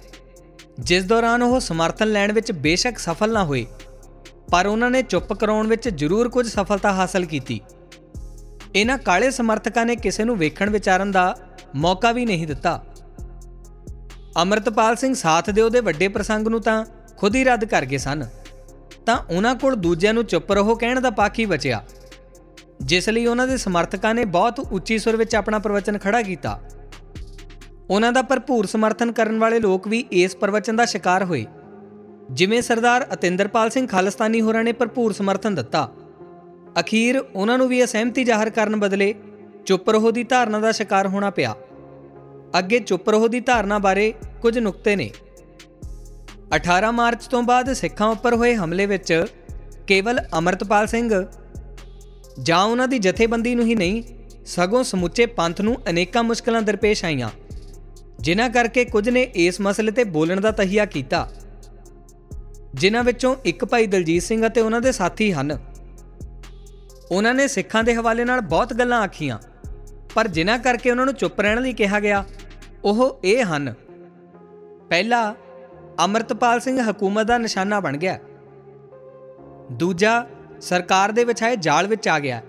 ਜਿਸ 0.78 1.04
ਦੌਰਾਨ 1.04 1.42
ਉਹ 1.42 1.58
ਸਮਰਥਨ 1.60 2.08
ਲੈਣ 2.08 2.32
ਵਿੱਚ 2.32 2.52
ਬੇਸ਼ੱਕ 2.52 2.98
ਸਫਲ 2.98 3.32
ਨਾ 3.32 3.44
ਹੋਏ, 3.44 3.64
ਪਰ 4.50 4.66
ਉਹਨਾਂ 4.66 4.90
ਨੇ 4.90 5.02
ਚੁੱਪ 5.02 5.32
ਕਰਾਉਣ 5.32 5.66
ਵਿੱਚ 5.66 5.88
ਜ਼ਰੂਰ 5.88 6.28
ਕੁਝ 6.28 6.46
ਸਫਲਤਾ 6.48 6.92
ਹਾਸਲ 6.92 7.24
ਕੀਤੀ। 7.24 7.60
ਇਹਨਾਂ 8.74 8.98
ਕਾਲੇ 8.98 9.30
ਸਮਰਥਕਾਂ 9.30 9.84
ਨੇ 9.86 9.96
ਕਿਸੇ 9.96 10.24
ਨੂੰ 10.24 10.36
ਵੇਖਣ 10.38 10.70
ਵਿਚਾਰਨ 10.70 11.12
ਦਾ 11.12 11.34
ਮੌਕਾ 11.76 12.12
ਵੀ 12.12 12.24
ਨਹੀਂ 12.24 12.46
ਦਿੱਤਾ। 12.46 12.80
ਅਮਰਤਪਾਲ 14.42 14.96
ਸਿੰਘ 14.96 15.14
ਸਾਥ 15.14 15.50
ਦੇ 15.50 15.62
ਉਹਦੇ 15.62 15.80
ਵੱਡੇ 15.80 16.08
ਪ੍ਰਸੰਗ 16.08 16.48
ਨੂੰ 16.48 16.60
ਤਾਂ 16.60 16.84
ਖੁਦ 17.18 17.36
ਹੀ 17.36 17.44
ਰੱਦ 17.44 17.64
ਕਰ 17.64 17.84
ਗਏ 17.84 17.98
ਸਨ। 17.98 18.26
ਤਾਂ 19.06 19.16
ਉਹਨਾਂ 19.30 19.54
ਕੋਲ 19.54 19.74
ਦੂਜਿਆਂ 19.76 20.14
ਨੂੰ 20.14 20.24
ਚੁੱਪ 20.24 20.52
ਰਹੋ 20.52 20.74
ਕਹਿਣ 20.74 21.00
ਦਾ 21.00 21.10
ਪਾਕੀ 21.12 21.46
ਬਚਿਆ, 21.46 21.82
ਜਿਸ 22.82 23.08
ਲਈ 23.08 23.26
ਉਹਨਾਂ 23.26 23.46
ਦੇ 23.46 23.56
ਸਮਰਥਕਾਂ 23.56 24.14
ਨੇ 24.14 24.24
ਬਹੁਤ 24.24 24.60
ਉੱਚੀ 24.60 24.98
ਸੁਰ 24.98 25.16
ਵਿੱਚ 25.16 25.34
ਆਪਣਾ 25.34 25.58
ਪ੍ਰਵਚਨ 25.58 25.98
ਖੜਾ 25.98 26.22
ਕੀਤਾ। 26.22 26.58
ਉਹਨਾਂ 27.90 28.12
ਦਾ 28.12 28.22
ਭਰਪੂਰ 28.22 28.66
ਸਮਰਥਨ 28.66 29.12
ਕਰਨ 29.12 29.38
ਵਾਲੇ 29.38 29.60
ਲੋਕ 29.60 29.88
ਵੀ 29.88 30.04
ਇਸ 30.12 30.36
ਪ੍ਰਵਚਨ 30.36 30.76
ਦਾ 30.76 30.84
ਸ਼ਿਕਾਰ 30.84 31.24
ਹੋਏ। 31.24 31.46
ਜਿਵੇਂ 32.30 32.62
ਸਰਦਾਰ 32.62 33.06
ਅਤਿੰਦਰਪਾਲ 33.14 33.70
ਸਿੰਘ 33.70 33.86
ਖਾਲਸਤਾਨੀ 33.86 34.40
ਹੋਰਾਂ 34.40 34.64
ਨੇ 34.64 34.72
ਭਰਪੂਰ 34.72 35.12
ਸਮਰਥਨ 35.12 35.54
ਦਿੱਤਾ। 35.54 35.92
ਅਖੀਰ 36.80 37.24
ਉਹਨਾਂ 37.34 37.58
ਨੂੰ 37.58 37.68
ਵੀ 37.68 37.84
ਅਸਹਿਮਤੀ 37.84 38.24
ਜ਼ਾਹਰ 38.24 38.50
ਕਰਨ 38.50 38.80
ਬਦਲੇ 38.80 39.14
ਚੁੱਪ 39.66 39.90
ਰਹੋ 39.90 40.10
ਦੀ 40.10 40.24
ਧਾਰਨਾ 40.24 40.58
ਦਾ 40.58 40.72
ਸ਼ਿਕਾਰ 40.72 41.06
ਹੋਣਾ 41.06 41.30
ਪਿਆ। 41.30 41.54
ਅੱਗੇ 42.58 42.78
ਚੁੱਪ 42.78 43.10
ਰਹੋ 43.10 43.28
ਦੀ 43.28 43.40
ਧਾਰਨਾ 43.40 43.78
ਬਾਰੇ 43.78 44.14
ਕੁਝ 44.42 44.58
ਨੁਕਤੇ 44.58 44.96
ਨੇ। 44.96 45.10
18 46.56 46.92
ਮਾਰਚ 46.92 47.26
ਤੋਂ 47.26 47.42
ਬਾਅਦ 47.42 47.72
ਸਿੱਖਾਂ 47.72 48.08
ਉੱਪਰ 48.08 48.34
ਹੋਏ 48.34 48.54
ਹਮਲੇ 48.54 48.86
ਵਿੱਚ 48.86 49.24
ਕੇਵਲ 49.86 50.20
ਅਮਰਤਪਾਲ 50.38 50.86
ਸਿੰਘ 50.86 51.26
ਜਾਂ 52.42 52.64
ਉਹਨਾਂ 52.64 52.88
ਦੀ 52.88 52.98
ਜਥੇਬੰਦੀ 52.98 53.54
ਨੂੰ 53.54 53.64
ਹੀ 53.64 53.74
ਨਹੀਂ, 53.74 54.02
ਸਗੋਂ 54.46 54.84
ਸਮੁੱਚੇ 54.84 55.26
ਪੰਥ 55.26 55.60
ਨੂੰ 55.60 55.76
ਅਨੇਕਾਂ 55.90 56.22
ਮੁਸ਼ਕਲਾਂ 56.22 56.62
ਦਰਪੇਸ਼ 56.62 57.04
ਆਈਆਂ। 57.04 57.30
ਜਿਨ੍ਹਾਂ 58.18 58.48
ਕਰਕੇ 58.50 58.84
ਕੁਝ 58.84 59.08
ਨੇ 59.08 59.22
ਇਸ 59.36 59.60
ਮਸਲੇ 59.60 59.92
ਤੇ 59.92 60.04
ਬੋਲਣ 60.04 60.40
ਦਾ 60.40 60.50
ਤਹੀਆ 60.50 60.84
ਕੀਤਾ। 60.84 61.28
ਜਿਨ੍ਹਾਂ 62.74 63.02
ਵਿੱਚੋਂ 63.04 63.34
ਇੱਕ 63.44 63.64
ਭਾਈ 63.64 63.86
ਦਲਜੀਤ 63.86 64.22
ਸਿੰਘ 64.22 64.46
ਅਤੇ 64.46 64.60
ਉਹਨਾਂ 64.60 64.80
ਦੇ 64.80 64.92
ਸਾਥੀ 64.92 65.32
ਹਨ। 65.32 65.58
ਉਹਨਾਂ 67.10 67.34
ਨੇ 67.34 67.46
ਸਿੱਖਾਂ 67.48 67.82
ਦੇ 67.84 67.94
ਹਵਾਲੇ 67.94 68.24
ਨਾਲ 68.24 68.40
ਬਹੁਤ 68.40 68.72
ਗੱਲਾਂ 68.74 69.00
ਆਖੀਆਂ, 69.02 69.38
ਪਰ 70.14 70.28
ਜਿਨ੍ਹਾਂ 70.28 70.58
ਕਰਕੇ 70.58 70.90
ਉਹਨਾਂ 70.90 71.04
ਨੂੰ 71.04 71.14
ਚੁੱਪ 71.14 71.40
ਰਹਿਣ 71.40 71.60
ਲਈ 71.62 71.72
ਕਿਹਾ 71.72 72.00
ਗਿਆ, 72.00 72.24
ਉਹ 72.84 73.20
ਇਹ 73.24 73.44
ਹਨ। 73.44 73.74
ਪਹਿਲਾ, 74.90 75.34
ਅਮਰਤਪਾਲ 76.04 76.60
ਸਿੰਘ 76.60 76.80
ਹਕੂਮਤ 76.90 77.26
ਦਾ 77.26 77.38
ਨਿਸ਼ਾਨਾ 77.38 77.80
ਬਣ 77.80 77.96
ਗਿਆ। 77.96 78.18
ਦੂਜਾ, 79.72 80.26
ਸਰਕਾਰ 80.60 81.12
ਦੇ 81.12 81.24
ਵਿਛਾਏ 81.24 81.56
ਜਾਲ 81.56 81.86
ਵਿੱਚ 81.86 82.08
ਆ 82.08 82.18
ਗਿਆ। 82.18 82.40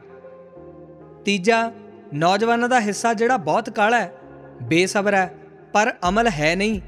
ਤੀਜਾ, 1.26 1.72
ਨੌਜਵਾਨਾਂ 2.14 2.70
ਦਾ 2.70 2.80
ਹਿੱਸਾ 2.80 3.14
ਜਿਹੜਾ 3.14 3.38
ਬਹੁਤ 3.38 3.70
ਕਾਲਾ 3.70 4.00
ਹੈ, 4.00 4.14
ਬੇਸਬਰ 4.64 5.14
ਹੈ। 5.14 5.34
ਪਰ 5.74 5.94
ਅਮਲ 6.10 6.28
ਹੈ 6.28 6.56
ਨਹੀਂ। 6.56 6.82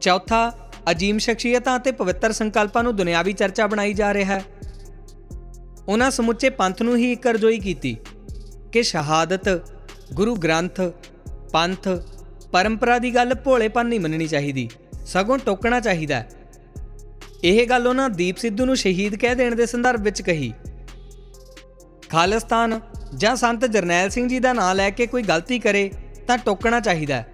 ਚੌਥਾ, 0.00 0.70
ਅਜੀਮ 0.90 1.18
ਸ਼ਖਸੀਅਤਾਂ 1.18 1.78
ਅਤੇ 1.78 1.92
ਪਵਿੱਤਰ 1.92 2.32
ਸੰਕਲਪਾਂ 2.32 2.82
ਨੂੰ 2.82 2.96
ਦੁਨਿਆਵੀ 2.96 3.32
ਚਰਚਾ 3.32 3.66
ਬਣਾਈ 3.66 3.94
ਜਾ 3.94 4.14
ਰਿਹਾ 4.14 4.38
ਹੈ। 4.38 4.44
ਉਹਨਾਂ 5.88 6.10
ਸਮੁੱਚੇ 6.10 6.50
ਪੰਥ 6.50 6.82
ਨੂੰ 6.82 6.96
ਹੀ 6.96 7.12
ਇਕਰਜੋਈ 7.12 7.58
ਕੀਤੀ 7.58 7.96
ਕਿ 8.72 8.82
ਸ਼ਹਾਦਤ, 8.82 9.48
ਗੁਰੂ 10.14 10.36
ਗ੍ਰੰਥ, 10.36 10.80
ਪੰਥ, 11.52 11.88
ਪਰੰਪਰਾ 12.52 12.98
ਦੀ 12.98 13.14
ਗੱਲ 13.14 13.34
ਭੋਲੇਪਨ 13.34 13.86
ਨਹੀਂ 13.86 14.00
ਮੰਨਣੀ 14.00 14.26
ਚਾਹੀਦੀ, 14.26 14.68
ਸਗੋਂ 15.06 15.38
ਟੋਕਣਾ 15.38 15.80
ਚਾਹੀਦਾ 15.80 16.16
ਹੈ। 16.16 16.28
ਇਹ 17.44 17.66
ਗੱਲ 17.66 17.86
ਉਹਨਾਂ 17.86 18.10
ਦੀਪ 18.10 18.36
ਸਿੱਧੂ 18.36 18.64
ਨੂੰ 18.64 18.76
ਸ਼ਹੀਦ 18.76 19.14
ਕਹਿ 19.14 19.34
ਦੇਣ 19.34 19.54
ਦੇ 19.54 19.66
ਸੰਦਰਭ 19.66 20.00
ਵਿੱਚ 20.00 20.22
ਕਹੀ। 20.22 20.52
ਖਾਲਿਸਤਾਨ 22.08 22.80
ਜਾਂ 23.16 23.36
ਸੰਤ 23.36 23.64
ਜਰਨੈਲ 23.64 24.10
ਸਿੰਘ 24.10 24.28
ਜੀ 24.28 24.38
ਦਾ 24.38 24.52
ਨਾਮ 24.52 24.76
ਲੈ 24.76 24.90
ਕੇ 24.90 25.06
ਕੋਈ 25.06 25.22
ਗਲਤੀ 25.22 25.58
ਕਰੇ 25.58 25.90
ਤਾਂ 26.26 26.38
ਟੋਕਣਾ 26.38 26.80
ਚਾਹੀਦਾ 26.80 27.16
ਹੈ। 27.16 27.29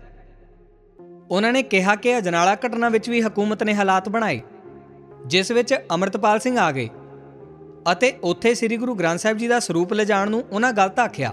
ਉਹਨਾਂ 1.31 1.53
ਨੇ 1.53 1.63
ਕਿਹਾ 1.63 1.95
ਕਿ 1.95 2.19
ਅਜਨਾਲਾ 2.19 2.55
ਘਟਨਾ 2.57 2.89
ਵਿੱਚ 2.89 3.09
ਵੀ 3.11 3.21
ਹਕੂਮਤ 3.23 3.63
ਨੇ 3.63 3.75
ਹਾਲਾਤ 3.75 4.09
ਬਣਾਏ, 4.09 4.41
ਜਿਸ 5.27 5.51
ਵਿੱਚ 5.51 5.75
ਅਮਰਤਪਾਲ 5.95 6.39
ਸਿੰਘ 6.39 6.59
ਆ 6.59 6.71
ਗਏ 6.73 6.89
ਅਤੇ 7.93 8.13
ਉੱਥੇ 8.23 8.55
ਸ੍ਰੀ 8.55 8.77
ਗੁਰੂ 8.77 8.95
ਗ੍ਰੰਥ 8.95 9.21
ਸਾਹਿਬ 9.21 9.39
ਜੀ 9.39 9.49
ਦਾ 9.49 9.59
ਸਰੂਪ 9.61 9.93
ਲਿਜਾਣ 9.93 10.31
ਨੂੰ 10.31 10.45
ਉਹਨਾਂ 10.53 10.73
ਗਲਤ 10.73 10.99
ਆਖਿਆ। 10.99 11.33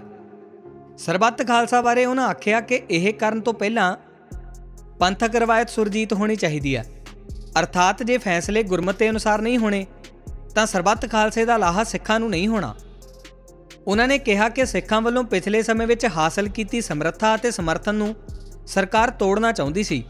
ਸਰਬੱਤ 0.97 1.47
ਖਾਲਸਾ 1.47 1.81
ਬਾਰੇ 1.81 2.05
ਉਹਨਾਂ 2.05 2.27
ਆਖਿਆ 2.27 2.59
ਕਿ 2.61 2.81
ਇਹ 2.89 3.13
ਕਰਨ 3.13 3.41
ਤੋਂ 3.41 3.53
ਪਹਿਲਾਂ 3.53 3.95
ਪੰਥਕ 4.99 5.35
ਰਵਾਇਤ 5.35 5.69
ਸੁਰਜੀਤ 5.69 6.13
ਹੋਣੀ 6.13 6.35
ਚਾਹੀਦੀ 6.35 6.75
ਹੈ। 6.75 6.85
ਅਰਥਾਤ 7.59 8.03
ਜੇ 8.03 8.17
ਫੈਸਲੇ 8.17 8.63
ਗੁਰਮਤਿ 8.63 9.09
ਅਨੁਸਾਰ 9.09 9.41
ਨਹੀਂ 9.41 9.57
ਹੋਣੇ, 9.57 9.85
ਤਾਂ 10.55 10.65
ਸਰਬੱਤ 10.65 11.11
ਖਾਲਸੇ 11.11 11.45
ਦਾ 11.45 11.57
ਲਾਹਾ 11.57 11.83
ਸਿੱਖਾਂ 11.83 12.19
ਨੂੰ 12.19 12.29
ਨਹੀਂ 12.29 12.47
ਹੋਣਾ। 12.47 12.75
ਉਹਨਾਂ 13.87 14.07
ਨੇ 14.07 14.17
ਕਿਹਾ 14.17 14.49
ਕਿ 14.49 14.65
ਸਿੱਖਾਂ 14.65 15.01
ਵੱਲੋਂ 15.01 15.23
ਪਿਛਲੇ 15.23 15.61
ਸਮੇਂ 15.63 15.87
ਵਿੱਚ 15.87 16.05
ਹਾਸਲ 16.05 16.47
ਕੀਤੀ 16.47 16.81
ਸਮਰੱਥਾ 16.81 17.35
ਅਤੇ 17.35 17.51
ਸਮਰਥਨ 17.51 17.95
ਨੂੰ 17.95 18.15
ਸਰਕਾਰ 18.67 19.09
ਤੋੜਨਾ 19.09 19.51
ਚਾਹੁੰਦੀ 19.51 19.83
ਸੀ। 19.83 20.05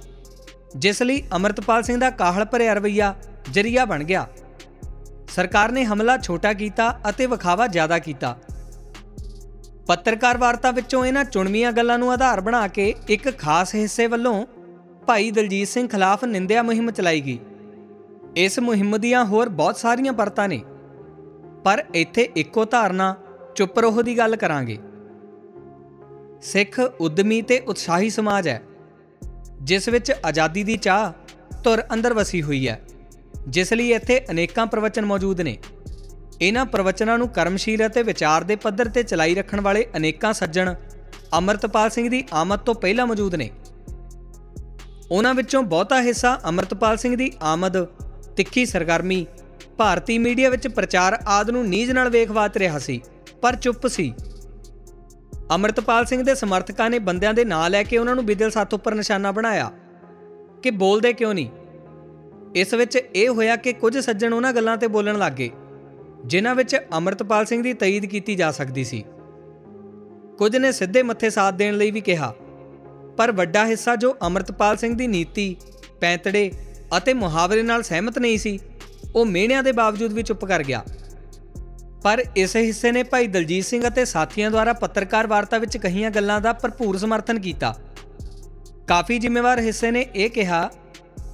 ਜਿਸ 0.77 1.01
ਲਈ 1.01 1.24
ਅਮਰਤਪਾਲ 1.36 1.83
ਸਿੰਘ 1.83 2.00
ਦਾ 2.00 2.10
ਕਾਹਲ 2.10 2.45
ਭਰਿਆ 2.45 2.74
ਰਵਈਆ 2.74 3.15
ਜਰੀਆ 3.51 3.86
ਬਣ 3.86 4.03
ਗਿਆ। 4.03 4.27
ਸਰਕਾਰ 5.27 5.72
ਨੇ 5.72 5.86
ਹਮਲਾ 5.86 6.17
ਛੋਟਾ 6.17 6.53
ਕੀਤਾ 6.53 7.00
ਅਤੇ 7.10 7.25
ਵਿਖਾਵਾ 7.25 7.67
ਜ਼ਿਆਦਾ 7.67 8.00
ਕੀਤਾ। 8.00 8.38
ਪੱਤਰਕਾਰ 9.88 10.38
ਵਾਰਤਾ 10.38 10.72
ਵਿੱਚੋਂ 10.72 11.05
ਇਹਨਾਂ 11.05 11.25
ਚੁਣਵੀਆਂ 11.25 11.72
ਗੱਲਾਂ 11.72 12.00
ਨੂੰ 12.00 12.12
ਆਧਾਰ 12.12 12.41
ਬਣਾ 12.41 12.67
ਕੇ 12.67 12.93
ਇੱਕ 13.10 13.38
ਖਾਸ 13.38 13.75
ਹਿੱਸੇ 13.75 14.07
ਵੱਲੋਂ 14.07 14.45
ਭਾਈ 15.07 15.31
ਦਲਜੀਤ 15.31 15.67
ਸਿੰਘ 15.67 15.88
ਖਿਲਾਫ 15.88 16.25
ਨਿੰਦਿਆ 16.25 16.63
ਮੁਹਿੰਮ 16.63 16.91
ਚਲਾਈ 16.91 17.22
ਗਈ। 17.22 17.39
ਇਸ 18.36 18.60
ਮੁਹਿੰਮ 18.60 18.98
ਦੀਆਂ 18.98 19.25
ਹੋਰ 19.25 19.50
ਬਹੁਤ 19.50 19.77
ਸਾਰੀਆਂ 19.77 20.13
ਪਰਤਾਂ 20.13 20.48
ਨੇ। 20.48 20.62
ਪਰ 21.63 21.86
ਇੱਥੇ 21.95 22.29
ਇੱਕੋ 22.36 22.65
ਧਾਰਨਾ 22.65 23.15
ਚੁੱਪ 23.55 23.79
ਰਹੋ 23.79 24.01
ਦੀ 24.01 24.17
ਗੱਲ 24.17 24.36
ਕਰਾਂਗੇ। 24.36 24.77
ਸਿੱਖ, 26.43 26.79
ਉਦਮੀ 26.79 27.41
ਤੇ 27.41 27.59
ਉਤਸ਼ਾਹੀ 27.59 28.09
ਸਮਾਜ 28.09 28.47
ਹੈ, 28.47 28.62
ਜਿਸ 29.62 29.88
ਵਿੱਚ 29.89 30.12
ਆਜ਼ਾਦੀ 30.25 30.63
ਦੀ 30.63 30.75
ਚਾਹ 30.77 31.12
ਧੁਰ 31.63 31.81
ਅੰਦਰ 31.93 32.13
ਵਸੀ 32.13 32.41
ਹੋਈ 32.41 32.67
ਹੈ, 32.67 32.79
ਜਿਸ 33.47 33.71
ਲਈ 33.73 33.91
ਇੱਥੇ 33.91 34.19
ਅਨੇਕਾਂ 34.31 34.65
ਪ੍ਰਵਚਨ 34.67 35.05
ਮੌਜੂਦ 35.05 35.41
ਨੇ। 35.41 35.57
ਇਹਨਾਂ 36.41 36.65
ਪ੍ਰਵਚਨਾਂ 36.65 37.17
ਨੂੰ 37.17 37.27
ਕਰਮਸ਼ੀਲ 37.29 37.85
ਅਤੇ 37.88 38.03
ਵਿਚਾਰ 38.03 38.43
ਦੇ 38.43 38.55
ਪੱਧਰ 38.55 38.88
ਤੇ 38.88 39.03
ਚਲਾਈ 39.03 39.35
ਰੱਖਣ 39.35 39.62
ਵਾਲੇ 39.62 39.85
ਅਨੇਕਾਂ 39.97 40.33
ਸੱਜਣ 40.33 40.73
ਅਮਰਤਪਾਲ 41.38 41.89
ਸਿੰਘ 41.89 42.09
ਦੀ 42.09 42.23
ਆਮਦ 42.33 42.59
ਤੋਂ 42.59 42.75
ਪਹਿਲਾਂ 42.75 43.05
ਮੌਜੂਦ 43.07 43.35
ਨੇ। 43.35 43.50
ਉਹਨਾਂ 45.12 45.33
ਵਿੱਚੋਂ 45.33 45.63
ਬਹੁਤਾ 45.63 46.01
ਹਿੱਸਾ 46.01 46.39
ਅਮਰਤਪਾਲ 46.50 46.97
ਸਿੰਘ 46.97 47.15
ਦੀ 47.15 47.31
ਆਮਦ, 47.43 47.83
ਤਿੱਖੀ 48.35 48.65
ਸਰਗਰਮੀ, 48.65 49.25
ਭਾਰਤੀ 49.77 50.17
ਮੀਡੀਆ 50.17 50.50
ਵਿੱਚ 50.50 50.67
ਪ੍ਰਚਾਰ 50.67 51.17
ਆਦ 51.27 51.50
ਨੂੰ 51.50 51.67
ਨੀਜ 51.69 51.91
ਨਾਲ 51.91 52.09
ਵੇਖਵਾਤ 52.09 52.57
ਰਿਹਾ 52.57 52.79
ਸੀ, 52.79 53.01
ਪਰ 53.41 53.55
ਚੁੱਪ 53.55 53.88
ਸੀ। 53.88 54.13
ਅਮਰਤਪਾਲ 55.55 56.05
ਸਿੰਘ 56.05 56.24
ਦੇ 56.24 56.36
ਸਮਰਥਕਾਂ 56.36 56.89
ਨੇ 56.89 57.00
ਬੰਦਿਆਂ 57.00 57.33
ਦੇ 57.33 57.45
ਨਾਂ 57.45 57.69
ਲੈ 57.69 57.83
ਕੇ 57.83 57.98
ਉਹਨਾਂ 57.98 58.15
ਨੂੰ 58.15 58.25
ਬਿਜਲ 58.25 58.51
ਸਾਥ 58.51 58.74
ਉੱਪਰ 58.74 58.95
ਨਿਸ਼ਾਨਾ 58.95 59.31
ਬਣਾਇਆ। 59.31 59.72
ਕਿ 60.63 60.72
ਬੋਲਦੇ 60.72 61.13
ਕਿਉਂ 61.13 61.33
ਨਹੀਂ? 61.33 61.50
ਇਸ 62.55 62.74
ਵਿੱਚ 62.74 62.95
ਇਹ 63.15 63.29
ਹੋਇਆ 63.29 63.55
ਕਿ 63.55 63.74
ਕੁਝ 63.74 63.98
ਸੱਜਣ 63.98 64.33
ਉਹਨਾਂ 64.33 64.53
ਗੱਲਾਂ 64.53 64.77
ਤੇ 64.77 64.88
ਬੋਲਣ 64.88 65.17
ਲੱਗੇ 65.17 65.50
ਜਿਨ੍ਹਾਂ 66.25 66.55
ਵਿੱਚ 66.55 66.75
ਅਮਰਤਪਾਲ 66.98 67.45
ਸਿੰਘ 67.45 67.63
ਦੀ 67.63 67.74
ਤਈਦ 67.74 68.05
ਕੀਤੀ 68.05 68.36
ਜਾ 68.36 68.51
ਸਕਦੀ 68.51 68.83
ਸੀ। 68.83 69.03
ਕੁਝ 70.38 70.55
ਨੇ 70.57 70.72
ਸਿੱਧੇ 70.72 71.03
ਮੱਥੇ 71.03 71.29
ਸਾਥ 71.29 71.53
ਦੇਣ 71.53 71.77
ਲਈ 71.77 71.91
ਵੀ 71.91 72.01
ਕਿਹਾ, 72.01 72.33
ਪਰ 73.17 73.31
ਵੱਡਾ 73.31 73.65
ਹਿੱਸਾ 73.65 73.95
ਜੋ 73.95 74.15
ਅਮਰਤਪਾਲ 74.27 74.77
ਸਿੰਘ 74.77 74.95
ਦੀ 74.98 75.07
ਨੀਤੀ, 75.07 75.55
ਪੈਂਤੜੇ 76.01 76.51
ਅਤੇ 76.98 77.13
ਮੁਹਾਵਰੇ 77.13 77.63
ਨਾਲ 77.63 77.83
ਸਹਿਮਤ 77.83 78.19
ਨਹੀਂ 78.19 78.38
ਸੀ, 78.38 78.60
ਉਹ 79.15 79.25
ਮਿਹਣਿਆਂ 79.25 79.63
ਦੇ 79.63 79.72
ਬਾਵਜੂਦ 79.72 80.13
ਵੀ 80.13 80.24
ਚੁੱਪ 80.24 80.45
ਕਰ 80.45 80.63
ਗਿਆ। 80.63 80.83
ਪਰ 82.03 82.24
ਇਸ 82.36 82.55
ਹਿੱਸੇ 82.55 82.91
ਨੇ 82.91 83.03
ਭਾਈ 83.03 83.27
ਦਲਜੀਤ 83.27 83.65
ਸਿੰਘ 83.65 83.88
ਅਤੇ 83.88 84.05
ਸਾਥੀਆਂ 84.05 84.51
ਦੁਆਰਾ 84.51 84.74
ਪੱਤਰਕਾਰ 84.74 85.27
ਵਾਰਤਾ 85.27 85.57
ਵਿੱਚ 85.57 85.77
ਕਹੀਆਂ 85.77 86.12
ਗੱਲਾਂ 86.12 86.41
ਦਾ 86.41 86.53
ਭਰਪੂਰ 86.53 86.98
ਸਮਰਥਨ 86.98 87.39
ਕੀਤਾ। 87.39 87.79
ਕਾਫੀ 88.88 89.19
ਜ਼ਿੰਮੇਵਾਰ 89.19 89.60
ਹਿੱਸੇ 89.60 89.91
ਨੇ 89.91 90.05
ਇਹ 90.15 90.29
ਕਿਹਾ 90.29 90.72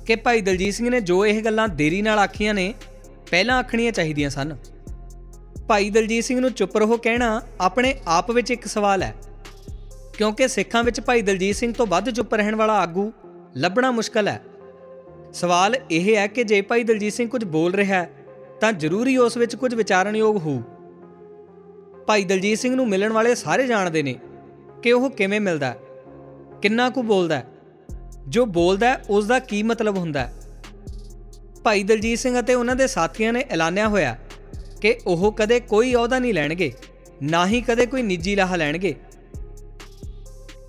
ਕਿ 0.06 0.16
ਭਾਈ 0.16 0.42
ਦਲਜੀਤ 0.42 0.74
ਸਿੰਘ 0.74 0.90
ਨੇ 0.90 1.02
ਜੋ 1.02 1.26
ਇਹ 1.26 1.44
ਗੱਲਾਂ 1.44 1.68
ਦੇਰੀ 1.68 2.02
ਨਾਲ 2.02 2.20
ਆਖੀਆਂ 2.20 2.54
ਨੇ, 2.54 2.74
ਪਹਿਲਾਂ 3.32 3.58
ਆਖਣੀਆਂ 3.58 3.92
ਚਾਹੀਦੀਆਂ 3.92 4.30
ਸਨ। 4.30 4.58
ਭਾਈ 5.68 5.90
ਦਲਜੀਤ 5.90 6.24
ਸਿੰਘ 6.24 6.40
ਨੂੰ 6.40 6.52
ਚੁੱਪ 6.52 6.78
ਰਹੋ 6.78 6.98
ਕਹਿਣਾ 6.98 7.42
ਆਪਣੇ 7.62 7.96
ਆਪ 8.08 8.32
ਵਿੱਚ 8.32 8.52
ਇੱਕ 8.52 8.66
ਸਵਾਲ 8.66 9.04
ਹੈ। 9.04 9.16
ਕਿਉਂਕਿ 10.18 10.48
ਸਿੱਖਾਂ 10.48 10.84
ਵਿੱਚ 10.84 11.02
ਭਾਈ 11.02 11.22
ਦਲਜੀਤ 11.22 11.56
ਸਿੰਘ 11.56 11.74
ਤੋਂ 11.74 11.88
ਵੱਧ 11.88 12.10
ਚੁੱਪ 12.10 12.36
ਰਹਿਣ 12.36 12.56
ਵਾਲਾ 12.56 12.74
ਆਗੂ 12.74 13.14
ਲੱਭਣਾ 13.58 13.92
ਮੁਸ਼ਕਲ 13.92 14.28
ਹੈ। 14.28 14.42
ਸਵਾਲ 15.34 15.76
ਇਹ 15.92 16.16
ਹੈ 16.16 16.28
ਕਿ 16.28 16.44
ਜੇ 16.44 16.62
ਭਾਈ 16.62 16.84
ਦਲਜੀਤ 16.84 17.14
ਸਿੰਘ 17.14 17.30
ਕੁਝ 17.30 17.44
ਬੋਲ 17.44 17.74
ਰਿਹਾ 17.74 18.02
ਹੈ 18.02 18.10
ਤਾਂ 18.62 18.74
ਜ਼ਰੂਰੀ 18.74 19.18
ਉਸ 19.18 19.38
ਵਿੱਚ 19.38 19.56
ਕੁਝ 19.56 19.76
ਵਿਚਾਰਨਯੋਗ 19.76 20.38
ਹੋਊ 20.38 20.62
ਭਾਈ 22.08 22.24
ਦਲਜੀਤ 22.24 22.60
ਸਿੰਘ 22.60 22.76
ਨੂੰ 22.76 22.90
ਮਿਲਣ 22.90 23.14
ਵਾਲੇ 23.14 23.36
ਸਾਰੇ 23.36 23.68
ਜਾਣਦੇ 23.68 24.04
ਨੇ 24.04 24.16
ਕਿ 24.84 24.92
ਉਹ 24.92 25.10
ਕਿਵੇਂ 25.10 25.42
ਮਿਲਦਾ 25.42 25.68
ਹੈ, 25.68 25.78
ਕਿੰਨਾ 26.62 26.90
ਕੁ 26.90 27.04
ਬੋਲਦਾ 27.04 27.36
ਹੈ। 27.36 27.48
ਜੋ 28.28 28.46
ਬੋਲਦਾ 28.46 28.90
ਹੈ 28.90 29.02
ਉਸ 29.10 29.26
ਦਾ 29.26 29.40
ਕੀ 29.40 29.64
ਮਤਲਬ 29.64 29.98
ਹੁੰਦਾ 29.98 30.28
ਹੈ। 30.28 30.34
ਭਾਈ 31.64 31.84
ਦਲਜੀਤ 31.84 32.20
ਸਿੰਘ 32.20 32.40
ਅਤੇ 32.40 32.54
ਉਹਨਾਂ 32.54 32.76
ਦੇ 32.76 32.88
ਸਾਥੀਆਂ 32.88 33.34
ਨੇ 33.34 33.46
ਐਲਾਨਿਆ 33.50 33.88
ਹੋਇਆ 33.88 34.18
ਕਿ 34.82 35.00
ਉਹ 35.08 35.32
ਕਦੇ 35.32 35.60
ਕੋਈ 35.60 35.94
ਅਹੁਦਾ 35.94 36.20
ਨਹੀਂ 36.20 36.34
ਲੈਣਗੇ, 36.34 36.74
ਨਾ 37.24 37.48
ਹੀ 37.48 37.62
ਕਦੇ 37.62 37.86
ਕੋਈ 37.86 38.02
ਨਿੱਜੀ 38.02 38.36
ਲਾਹਾ 38.36 38.56
ਲੈਣਗੇ। 38.56 38.96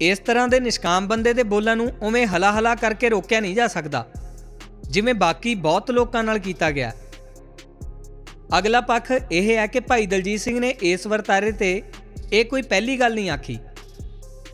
ਇਸ 0.01 0.19
ਤਰ੍ਹਾਂ 0.19 0.49
ਦੇ 0.49 0.61
ਨਿਸ਼ਕਾਮ 0.61 1.09
ਬੰਦੇ 1.09 1.33
ਦੇ 1.33 1.43
ਬੋਲਾਂ 1.43 1.77
ਨੂੰ 1.77 1.89
ਉਵੇਂ 2.03 2.27
ਹਲਾ-ਹਲਾ 2.27 2.75
ਕਰਕੇ 2.75 3.09
ਰੋਕਿਆ 3.09 3.41
ਨਹੀਂ 3.41 3.55
ਜਾ 3.55 3.67
ਸਕਦਾ, 3.67 4.07
ਜਿਵੇਂ 4.91 5.15
ਬਾਕੀ 5.15 5.55
ਬਹੁਤ 5.55 5.91
ਲੋਕਾਂ 5.91 6.25
ਨਾਲ 6.25 6.39
ਕੀਤਾ 6.39 6.71
ਗਿਆ। 6.71 6.93
ਅਗਲਾ 8.59 8.81
ਪੱਖ 8.81 9.13
ਇਹ 9.33 9.57
ਹੈ 9.57 9.67
ਕਿ 9.67 9.81
ਭਾਈ 9.81 10.07
ਦਲਜੀਤ 10.07 10.41
ਸਿੰਘ 10.41 10.59
ਨੇ 10.61 10.69
ਇਸ 10.83 11.07
ਵਰਤਾਰੇ 11.07 11.51
ਤੇ 11.53 11.83
ਇਹ 12.33 12.45
ਕੋਈ 12.45 12.63
ਪਹਿਲੀ 12.63 12.99
ਗੱਲ 13.01 13.15
ਨਹੀਂ 13.15 13.31
ਆਖੀ। 13.31 13.59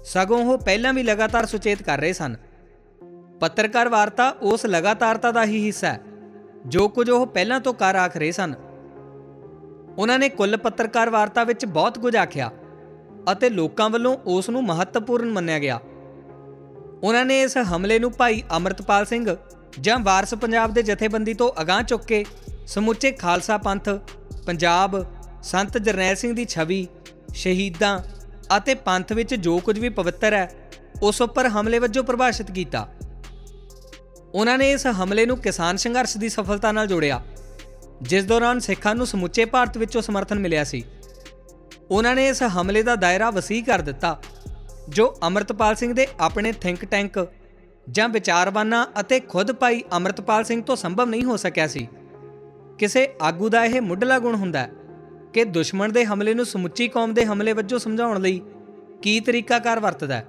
ਸਗੋਂ 0.04 0.44
ਉਹ 0.44 0.58
ਪਹਿਲਾਂ 0.58 0.92
ਵੀ 0.92 1.02
ਲਗਾਤਾਰ 1.02 1.46
ਸੁਚੇਤ 1.46 1.82
ਕਰ 1.82 1.98
ਰਹੇ 1.98 2.12
ਸਨ। 2.12 2.36
ਪੱਤਰਕਾਰ 3.40 3.88
ਵਾਰਤਾ 3.88 4.28
ਉਸ 4.42 4.66
ਲਗਾਤਾਰਤਾ 4.66 5.30
ਦਾ 5.32 5.44
ਹੀ 5.44 5.64
ਹਿੱਸਾ 5.66 5.88
ਹੈ, 5.88 6.00
ਜੋ 6.66 6.88
ਕੁਝ 6.88 7.10
ਉਹ 7.10 7.26
ਪਹਿਲਾਂ 7.26 7.60
ਤੋਂ 7.60 7.74
ਕਰ 7.74 7.94
ਆਖ 7.94 8.16
ਰਹੇ 8.16 8.32
ਸਨ। 8.32 8.54
ਉਹਨਾਂ 9.98 10.18
ਨੇ 10.18 10.28
ਕੁੱਲ 10.28 10.56
ਪੱਤਰਕਾਰ 10.56 11.10
ਵਾਰਤਾ 11.10 11.44
ਵਿੱਚ 11.44 11.64
ਬਹੁਤ 11.64 11.98
ਕੁਝ 11.98 12.16
ਆਖਿਆ 12.16 12.50
ਅਤੇ 13.32 13.50
ਲੋਕਾਂ 13.50 13.90
ਵੱਲੋਂ 13.90 14.16
ਉਸ 14.26 14.50
ਨੂੰ 14.50 14.64
ਮਹੱਤਵਪੂਰਨ 14.64 15.32
ਮੰਨਿਆ 15.32 15.58
ਗਿਆ। 15.58 15.80
ਉਹਨਾਂ 17.02 17.24
ਨੇ 17.24 17.42
ਇਸ 17.42 17.56
ਹਮਲੇ 17.56 17.98
ਨੂੰ 17.98 18.12
ਭਾਈ 18.12 18.42
ਅਮਰਤਪਾਲ 18.56 19.04
ਸਿੰਘ 19.04 19.36
ਜਾਂ 19.80 19.98
ਵਾਰਸ 19.98 20.34
ਪੰਜਾਬ 20.34 20.72
ਦੇ 20.72 20.82
ਜਥੇਬੰਦੀ 20.82 21.34
ਤੋਂ 21.34 21.50
ਅਗਾਹ 21.62 21.82
ਚੁੱਕ 21.82 22.04
ਕੇ 22.04 22.24
ਸਮੁੱਚੇ 22.66 23.10
ਖਾਲਸਾ 23.12 23.56
ਪੰਥ, 23.58 23.88
ਪੰਜਾਬ, 24.46 25.04
ਸੰਤ 25.42 25.78
ਜਰਨੈਲ 25.78 26.16
ਸਿੰਘ 26.16 26.32
ਦੀ 26.34 26.44
ਛਵੀ, 26.44 26.86
ਸ਼ਹੀਦਾਂ 27.34 27.98
ਅਤੇ 28.56 28.74
ਪੰਥ 28.74 29.12
ਵਿੱਚ 29.12 29.34
ਜੋ 29.34 29.58
ਕੁਝ 29.58 29.78
ਵੀ 29.78 29.88
ਪਵਿੱਤਰ 29.88 30.34
ਹੈ, 30.34 30.70
ਉਸ 31.02 31.22
ਉੱਪਰ 31.22 31.48
ਹਮਲੇ 31.48 31.78
ਵਜੋਂ 31.78 32.04
ਪ੍ਰਭਾਸ਼ਿਤ 32.04 32.50
ਕੀਤਾ। 32.50 32.86
ਉਹਨਾਂ 34.34 34.58
ਨੇ 34.58 34.70
ਇਸ 34.72 34.86
ਹਮਲੇ 34.86 35.26
ਨੂੰ 35.26 35.36
ਕਿਸਾਨ 35.38 35.76
ਸੰਘਰਸ਼ 35.76 36.16
ਦੀ 36.16 36.28
ਸਫਲਤਾ 36.28 36.72
ਨਾਲ 36.72 36.86
ਜੋੜਿਆ, 36.86 37.20
ਜਿਸ 38.02 38.24
ਦੌਰਾਨ 38.24 38.58
ਸਿੱਖਾਂ 38.60 38.94
ਨੂੰ 38.94 39.06
ਸਮੁੱਚੇ 39.06 39.44
ਭਾਰਤ 39.44 39.78
ਵਿੱਚੋਂ 39.78 40.02
ਸਮਰਥਨ 40.02 40.38
ਮਿਲਿਆ 40.38 40.64
ਸੀ। 40.64 40.82
ਉਹਨਾਂ 41.90 42.14
ਨੇ 42.14 42.28
ਇਸ 42.28 42.42
ਹਮਲੇ 42.42 42.82
ਦਾ 42.82 42.94
ਦਾਇਰਾ 42.94 43.30
ਵਸੀ 43.30 43.60
ਕਰ 43.62 43.80
ਦਿੱਤਾ, 43.80 44.16
ਜੋ 44.88 45.14
ਅਮਰਤਪਾਲ 45.26 45.74
ਸਿੰਘ 45.74 45.92
ਦੇ 45.94 46.06
ਆਪਣੇ 46.20 46.52
ਥਿੰਕ 46.52 46.84
ਟੈਂਕ 46.84 47.26
ਜਾਂ 47.90 48.08
ਵਿਚਾਰਵਾਨਾਂ 48.08 48.86
ਅਤੇ 49.00 49.20
ਖੁਦ 49.20 49.52
ਭਾਈ 49.52 49.82
ਅਮਰਤਪਾਲ 49.96 50.44
ਸਿੰਘ 50.44 50.62
ਤੋਂ 50.62 50.76
ਸੰਭਵ 50.76 51.08
ਨਹੀਂ 51.08 51.24
ਹੋ 51.24 51.36
ਸਕਿਆ 51.36 51.66
ਸੀ। 51.66 51.86
ਕਿਸੇ 52.78 53.08
ਆਗੂ 53.22 53.48
ਦਾ 53.48 53.64
ਇਹ 53.64 53.80
ਮੁੱਢਲਾ 53.80 54.18
ਗੁਣ 54.18 54.34
ਹੁੰਦਾ 54.34 54.58
ਹੈ 54.58 54.70
ਕਿ 55.32 55.44
ਦੁਸ਼ਮਣ 55.44 55.92
ਦੇ 55.92 56.04
ਹਮਲੇ 56.04 56.34
ਨੂੰ 56.34 56.46
ਸਮੁੱਚੀ 56.46 56.88
ਕੌਮ 56.88 57.14
ਦੇ 57.14 57.24
ਹਮਲੇ 57.24 57.52
ਵਜੋਂ 57.52 57.78
ਸਮਝਾਉਣ 57.78 58.20
ਲਈ 58.20 58.40
ਕੀ 59.02 59.20
ਤਰੀਕਾਕਾਰ 59.20 59.80
ਵਰਤਦਾ 59.80 60.14
ਹੈ? 60.14 60.26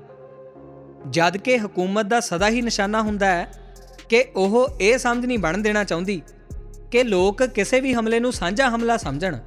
ਜਦ 1.10 1.38
ਕਿ 1.38 1.58
ਹਕੂਮਤ 1.58 2.06
ਦਾ 2.06 2.20
ਸਦਾ 2.20 2.50
ਹੀ 2.50 2.62
ਨਿਸ਼ਾਨਾ 2.62 3.02
ਹੁੰਦਾ 3.02 3.26
ਹੈ 3.26 3.52
ਕਿ 4.10 4.26
ਉਹ 4.36 4.70
ਇਹ 4.82 4.98
ਸਮਝ 4.98 5.26
ਨਹੀਂ 5.26 5.40
ਬਣ 5.40 5.58
ਦੇਣਾ 5.58 5.84
ਚਾਹੁੰਦੀ 5.84 6.22
ਕਿ 6.92 7.04
ਲੋਕ 7.04 7.44
ਕਿਸੇ 7.44 7.80
ਵੀ 7.80 7.94
ਹਮਲੇ 7.94 8.20
ਨੂੰ 8.20 8.34
ਸਾਂਝਾ 8.34 8.70
ਹਮਲਾ 8.70 8.98
ਸਮਝਣ। 8.98 9.38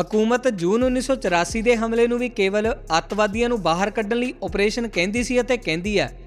ਹਕੂਮਤ 0.00 0.48
ਜੂਨ 0.48 0.98
1984 0.98 1.62
ਦੇ 1.62 1.76
ਹਮਲੇ 1.76 2.06
ਨੂੰ 2.06 2.18
ਵੀ 2.18 2.28
ਕੇਵਲ 2.28 2.76
ਅੱਤਵਾਦੀਆਂ 2.98 3.48
ਨੂੰ 3.48 3.62
ਬਾਹਰ 3.62 3.90
ਕੱਢਣ 3.90 4.16
ਲਈ 4.16 4.34
ਆਪਰੇਸ਼ਨ 4.44 4.88
ਕਹਿੰਦੀ 4.88 5.24
ਸੀ 5.24 5.40
ਅਤੇ 5.40 5.56
ਕਹਿੰਦੀ 5.56 5.98
ਹੈ। 5.98 6.18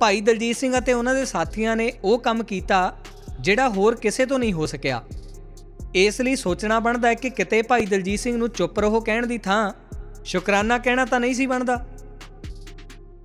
ਭਾਈ 0.00 0.20
ਦਲਜੀਤ 0.20 0.56
ਸਿੰਘ 0.56 0.78
ਅਤੇ 0.78 0.92
ਉਹਨਾਂ 0.92 1.14
ਦੇ 1.14 1.24
ਸਾਥੀਆਂ 1.24 1.76
ਨੇ 1.76 1.92
ਉਹ 2.04 2.18
ਕੰਮ 2.18 2.42
ਕੀਤਾ 2.42 2.98
ਜਿਹੜਾ 3.40 3.68
ਹੋਰ 3.68 3.94
ਕਿਸੇ 3.94 4.26
ਤੋਂ 4.26 4.38
ਨਹੀਂ 4.38 4.52
ਹੋ 4.52 4.66
ਸਕਿਆ। 4.66 5.02
ਇਸ 5.94 6.20
ਲਈ 6.20 6.36
ਸੋਚਣਾ 6.36 6.80
ਬਣਦਾ 6.80 7.08
ਹੈ 7.08 7.14
ਕਿ 7.14 7.30
ਕਿਤੇ 7.30 7.62
ਭਾਈ 7.62 7.86
ਦਲਜੀਤ 7.86 8.20
ਸਿੰਘ 8.20 8.36
ਨੂੰ 8.36 8.48
ਚੁੱਪ 8.48 8.78
ਰਹੋ 8.78 9.00
ਕਹਿਣ 9.00 9.26
ਦੀ 9.26 9.38
ਥਾਂ 9.38 9.72
ਸ਼ੁਕਰਾਨਾ 10.24 10.78
ਕਹਿਣਾ 10.78 11.04
ਤਾਂ 11.04 11.20
ਨਹੀਂ 11.20 11.34
ਸੀ 11.34 11.46
ਬਣਦਾ। 11.46 11.86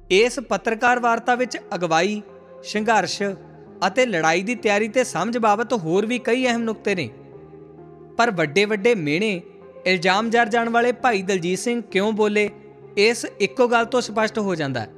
ਇਸ 0.09 0.39
ਪੱਤਰਕਾਰ 0.39 0.99
ਵਾਰਤਾ 0.99 1.35
ਵਿੱਚ 1.35 1.57
ਅਗਵਾਈ, 1.75 2.21
ਸੰਘਰਸ਼ 2.63 3.21
ਅਤੇ 3.87 4.05
ਲੜਾਈ 4.05 4.43
ਦੀ 4.43 4.55
ਤਿਆਰੀ 4.55 4.87
ਤੇ 4.87 5.03
ਸਮਝ 5.03 5.37
ਬਾਬਤ 5.37 5.73
ਹੋਰ 5.73 6.05
ਵੀ 6.05 6.19
ਕਈ 6.19 6.45
ਅਹਿਮ 6.45 6.61
ਨੁਕਤੇ 6.61 6.95
ਨੇ। 6.95 7.09
ਪਰ 8.17 8.31
ਵੱਡੇ 8.31 8.65
ਵੱਡੇ 8.65 8.95
ਮਿਹਣੇ 8.95 9.41
ਇਲਜ਼ਾਮ 9.85 10.29
ਜਰ 10.29 10.47
ਜਾਣ 10.47 10.69
ਵਾਲੇ 10.69 10.91
ਭਾਈ 10.91 11.21
ਦਲਜੀਤ 11.21 11.59
ਸਿੰਘ 11.59 11.81
ਕਿਉਂ 11.81 12.11
ਬੋਲੇ, 12.11 12.49
ਇਸ 12.97 13.25
ਇੱਕੋ 13.39 13.67
ਗੱਲ 13.67 13.85
ਤੋਂ 13.85 14.01
ਸਪਸ਼ਟ 14.01 14.39
ਹੋ 14.39 14.55
ਜਾਂਦਾ 14.55 14.79
ਹੈ। 14.79 14.89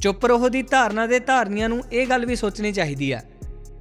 ਚੁੱਪ 0.00 0.26
ਰਹੋ 0.26 0.48
ਦੀ 0.48 0.62
ਧਾਰਨਾ 0.62 1.06
ਦੇ 1.06 1.20
ਧਾਰਨੀਆਂ 1.20 1.68
ਨੂੰ 1.68 1.82
ਇਹ 1.92 2.06
ਗੱਲ 2.06 2.26
ਵੀ 2.26 2.36
ਸੋਚਣੀ 2.36 2.72
ਚਾਹੀਦੀ 2.72 3.12
ਹੈ 3.12 3.27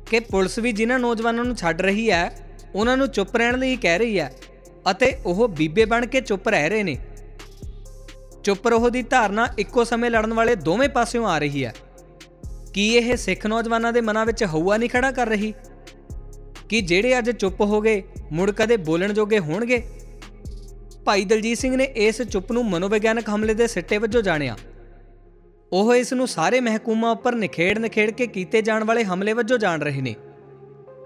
ਕਿ 0.10 0.20
ਪੁਲਿਸ 0.20 0.60
ਵੀ 0.60 0.72
ਜਿਨ੍ਹਾਂ 0.72 1.00
ਨੌਜਵਾਨਾਂ 1.00 1.44
ਨੂੰ 1.44 1.56
ਛੱਡ 1.56 1.82
ਰਹੀ 1.82 2.12
ਹੈ, 2.12 2.48
ਉਹਨਾਂ 2.76 2.98
ਨੂੰ 2.98 3.08
ਚੁੱਪ 3.08 3.38
ਰਹਿਣ 3.38 3.60
ਲਈ 3.60 3.76
ਕਹਿ 3.76 3.98
ਰਹੀ 3.98 4.20
ਹੈ 4.20 4.34
ਅਤੇ 4.92 5.18
ਉਹ 5.26 5.48
ਬੀਬੇ 5.48 5.86
ਬਣ 5.86 6.06
ਕੇ 6.06 6.22
ਚੁੱਪ 6.22 6.50
ਰਹਿ 6.50 6.70
ਰਹੇ 6.70 6.84
ਨੇ। 6.84 6.98
ਚੁੱਪ 8.44 8.68
ਰਹੋ 8.68 8.90
ਦੀ 8.90 9.02
ਧਾਰਨਾ 9.02 9.48
ਇੱਕੋ 9.58 9.84
ਸਮੇਂ 9.84 10.12
ਲੜਨ 10.12 10.34
ਵਾਲੇ 10.34 10.56
ਦੋਵੇਂ 10.56 10.90
ਪਾਸਿਓਂ 10.90 11.28
ਆ 11.28 11.40
ਰਹੀ 11.40 11.66
ਹੈ। 11.66 11.76
ਕੀ 12.74 12.96
ਇਹ 12.96 13.18
ਸਿੱਖ 13.18 13.48
ਨੌਜਵਾਨਾਂ 13.48 13.94
ਦੇ 13.94 14.02
ਮਨਾਂ 14.02 14.26
ਵਿੱਚ 14.26 14.44
ਹਊਆ 14.44 14.78
ਨਹੀਂ 14.78 14.90
ਖੜਾ 14.90 15.12
ਕਰ 15.12 15.28
ਰਹੀ? 15.28 15.54
ਕਿ 16.70 16.82
ਜਿਹੜੇ 16.82 17.18
ਅੱਜ 17.18 17.32
ਚੁੱਪ 17.32 17.62
ਹੋ 17.62 17.82
ਗਏ, 17.82 18.04
ਮੁੜ 18.32 18.52
ਕਦੇ 18.52 18.78
ਬੋਲਣ 18.78 19.14
ਜੋਗੇ 19.14 19.40
ਹੋਣਗੇ? 19.40 19.84
ਭਾਈ 21.06 21.26
ਦਲਜੀਤ 21.26 21.58
ਸਿੰਘ 21.58 21.76
ਨੇ 21.76 21.84
ਇਸ 21.84 22.22
ਚੁੱਪ 22.22 22.52
ਨੂੰ 22.52 22.66
ਮਨੋਵਿਗਿਆਨਕ 22.66 23.30
ਹਮਲੇ 23.30 23.54
ਦੇ 23.54 23.68
ਸਿੱਟੇ 23.68 23.98
ਵਜੋਂ 23.98 24.22
ਜਾਣਿਆ। 24.22 24.58
ਉਹ 25.72 25.94
ਇਸ 25.96 26.14
ਨੂੰ 26.14 26.28
ਸਾਰੇ 26.28 26.60
ਮਹਿਕੂਮਾਂ 26.60 27.12
ਉੱਪਰ 27.12 27.36
ਨਿਖੇੜ 27.36 27.78
ਨਿਖੇੜ 27.78 28.10
ਕੇ 28.12 28.28
ਕੀਤੇ 28.28 28.62
ਜਾਣ 28.62 28.84
ਵਾਲੇ 28.84 29.04
ਹਮਲੇ 29.04 29.34
ਵਜੋਂ 29.34 29.58
ਜਾਣ 29.58 29.82
ਰਹੇ 29.82 30.02
ਨੇ। 30.02 30.16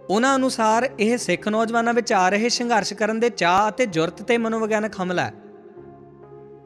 ਉਹਨਾਂ 0.09 0.35
ਅਨੁਸਾਰ 0.35 0.89
ਇਹ 0.99 1.17
ਸਿੱਖ 1.17 1.47
ਨੌਜਵਾਨਾਂ 1.47 1.93
ਵਿੱਚ 1.93 2.11
ਆ 2.13 2.27
ਰਹੇ 2.29 2.49
ਸੰਘਰਸ਼ 2.49 2.93
ਕਰਨ 2.93 3.19
ਦੇ 3.19 3.29
ਚਾਹ 3.29 3.69
ਅਤੇ 3.69 3.85
ਜੁਰਤ 3.85 4.21
ਤੇ 4.21 4.37
ਮਨੋਵਿਗਿਆਨਕ 4.37 4.99
ਹਮਲਾ 5.01 5.25
ਹੈ। 5.25 5.33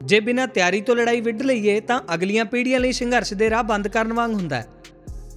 ਜੇ 0.04 0.20
ਬਿਨਾਂ 0.20 0.46
ਤਿਆਰੀ 0.48 0.80
ਤੋਂ 0.80 0.96
ਲੜਾਈ 0.96 1.20
ਵਿੱਢ 1.20 1.42
ਲਈਏ 1.42 1.78
ਤਾਂ 1.80 2.00
ਅਗਲੀਆਂ 2.14 2.44
ਪੀੜ੍ਹੀਆਂ 2.44 2.80
ਲਈ 2.80 2.92
ਸੰਘਰਸ਼ 2.92 3.32
ਦੇ 3.34 3.50
ਰਾਹ 3.50 3.62
ਬੰਦ 3.62 3.88
ਕਰਨ 3.88 4.12
ਵਾਂਗ 4.12 4.32
ਹੁੰਦਾ 4.32 4.56
ਹੈ, 4.56 4.66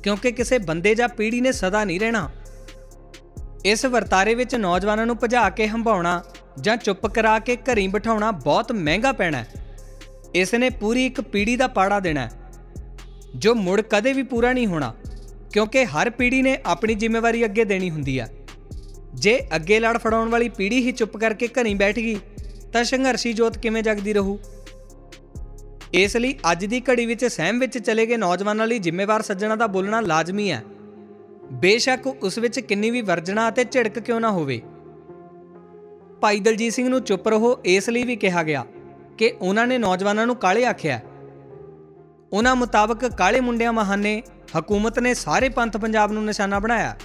ਕਿਉਂਕਿ 0.04 0.32
ਕਿਸੇ 0.32 0.58
ਬੰਦੇ 0.60 0.94
ਜਾਂ 0.96 1.08
ਪੀੜ੍ਹੀ 1.10 1.42
ਨੇ 1.42 1.52
ਸਦਾ 1.52 1.84
ਨਹੀਂ 1.84 2.00
ਰਹਿਣਾ। 2.00 2.30
ਇਸ 3.66 3.86
ਵਰਤਾਰੇ 3.86 4.36
ਵਿੱਚ 4.36 4.56
ਨੌਜਵਾਨਾਂ 4.56 5.06
ਨੂੰ 5.06 5.18
ਭਜਾ 5.24 5.50
ਕੇ 5.50 5.68
ਹੰਭਾਉਣਾ 5.68 6.22
ਜਾਂ 6.62 6.76
ਚੁੱਪ 6.78 7.08
ਕਰਾ 7.08 7.38
ਕੇ 7.40 7.56
ਘਰੀ 7.56 7.88
ਬਿਠਾਉਣਾ 7.88 8.32
ਬਹੁਤ 8.32 8.72
ਮਹਿੰਗਾ 8.72 9.12
ਪੈਣਾ 9.12 9.38
ਹੈ। 9.38 9.48
ਇਸ 10.36 10.54
ਨੇ 10.56 10.70
ਪੂਰੀ 10.70 11.06
ਇੱਕ 11.06 11.22
ਪੀੜ੍ਹੀ 11.22 11.56
ਦਾ 11.56 11.68
ਪਾੜਾ 11.68 12.00
ਦੇਣਾ 12.00 12.22
ਹੈ। 12.22 12.39
ਜੋ 13.36 13.54
ਮੁੜ 13.56 13.82
ਕਦੇ 13.82 14.14
ਵੀ 14.14 14.24
ਪੂਰਾ 14.24 14.54
ਨਹੀਂ 14.54 14.68
ਹੋਣਾ, 14.68 14.94
ਕਿਉਂਕਿ 15.54 15.86
ਹਰ 15.86 16.10
ਪੀੜ੍ਹੀ 16.10 16.42
ਨੇ 16.42 16.58
ਆਪਣੀ 16.66 16.96
ਜ਼ਿੰਮੇਵਾਰੀ 16.96 17.46
ਅੱਗੇ 17.46 17.64
ਦੇਣੀ 17.64 17.90
ਹੁੰਦੀ 17.90 18.20
ਹੈ 18.20 18.32
ਜੇ 19.14 19.40
ਅੱਗੇ 19.56 19.80
ਲੜ 19.80 19.98
ਫੜਾਉਣ 19.98 20.30
ਵਾਲੀ 20.30 20.50
ਪੀੜ੍ਹੀ 20.50 20.82
ਹੀ 20.82 20.92
ਚੁੱਪ 20.92 21.18
ਕਰਕੇ 21.18 21.48
ਘਰੀ 21.48 21.74
ਬੈਠ 21.74 21.96
ਗਈ, 21.96 22.18
ਤਾਂ 22.74 22.84
ਸੰਘਰਸ਼ੀ 22.84 23.34
ਜੋਤ 23.34 23.58
ਕਿਵੇਂ 23.58 23.84
ਜਗਦੀ 23.84 24.14
ਰਹੂ? 24.14 24.40
ਇਸ 25.94 26.18
ਲਈ 26.18 26.36
ਅੱਜ 26.52 26.66
ਦੀ 26.66 26.82
ਘੜੀ 26.82 27.06
ਵਿੱਚ 27.06 27.26
ਸਹਿਮ 27.26 27.60
ਵਿੱਚ 27.60 27.78
ਚਲੇ 27.78 28.06
ਗਏ 28.06 28.18
ਨੌਜਵਾਨਾਂ 28.18 28.68
ਲਈ 28.68 28.80
ਜ਼ਿੰਮੇਵਾਰ 28.80 29.22
ਸੱਜਣਾ 29.22 29.56
ਦਾ 29.56 29.68
ਬੋਲਣਾ 29.68 30.02
ਲਾਜ਼ਮੀ 30.02 30.52
ਹੈ। 30.52 30.64
ਬੇਸ਼ੱਕ 31.52 32.08
ਉਸ 32.08 32.38
ਵਿੱਚ 32.38 32.60
ਕਿੰਨੀ 32.60 32.90
ਵੀ 32.90 33.02
ਵਰਜਣਾ 33.02 33.48
ਅਤੇ 33.50 33.64
ਝਿੜਕ 33.64 34.00
ਕਿਉਂ 34.00 34.20
ਨਾ 34.22 34.32
ਹੋਵੇ। 34.32 34.62
ਭਾਈ 36.22 36.40
ਦਲਜੀਤ 36.40 36.74
ਸਿੰਘ 36.74 36.90
ਨੂੰ 36.90 37.02
ਚੁੱਪ 37.02 37.28
ਰਹੋ, 37.28 37.60
ਇਸ 37.66 37.90
ਲਈ 37.90 38.04
ਵੀ 38.04 38.16
ਕਿਹਾ 38.16 38.44
ਗਿਆ 38.44 38.66
ਕਿ 39.18 39.34
ਉਹਨਾਂ 39.42 39.68
ਨੇ 39.68 39.78
ਨੌਜਵਾਨਾਂ 39.78 40.26
ਨੂੰ 40.26 40.36
ਕਾਲੇ 40.36 40.66
ਆਖਿਆ 40.66 41.00
ਉਹਨਾਂ 42.34 42.56
ਮੁਤਾਬਕ 42.56 43.06
ਕਾਲੇ 43.08 43.40
ਮੁੰਡਿਆਂ 43.40 43.72
ਮਹਾਨੇ 43.74 44.22
ਹਕੂਮਤ 44.58 45.00
ਨੇ 45.00 45.14
ਸਾਰੇ 45.14 45.50
ਪੰਥ 45.50 45.78
ਪੰਜਾਬ 45.78 46.12
ਨੂੰ 46.12 46.26
ਨਿਸ਼ਾਨਾ 46.26 46.60
ਬਣਾਇਆ। 46.60 46.96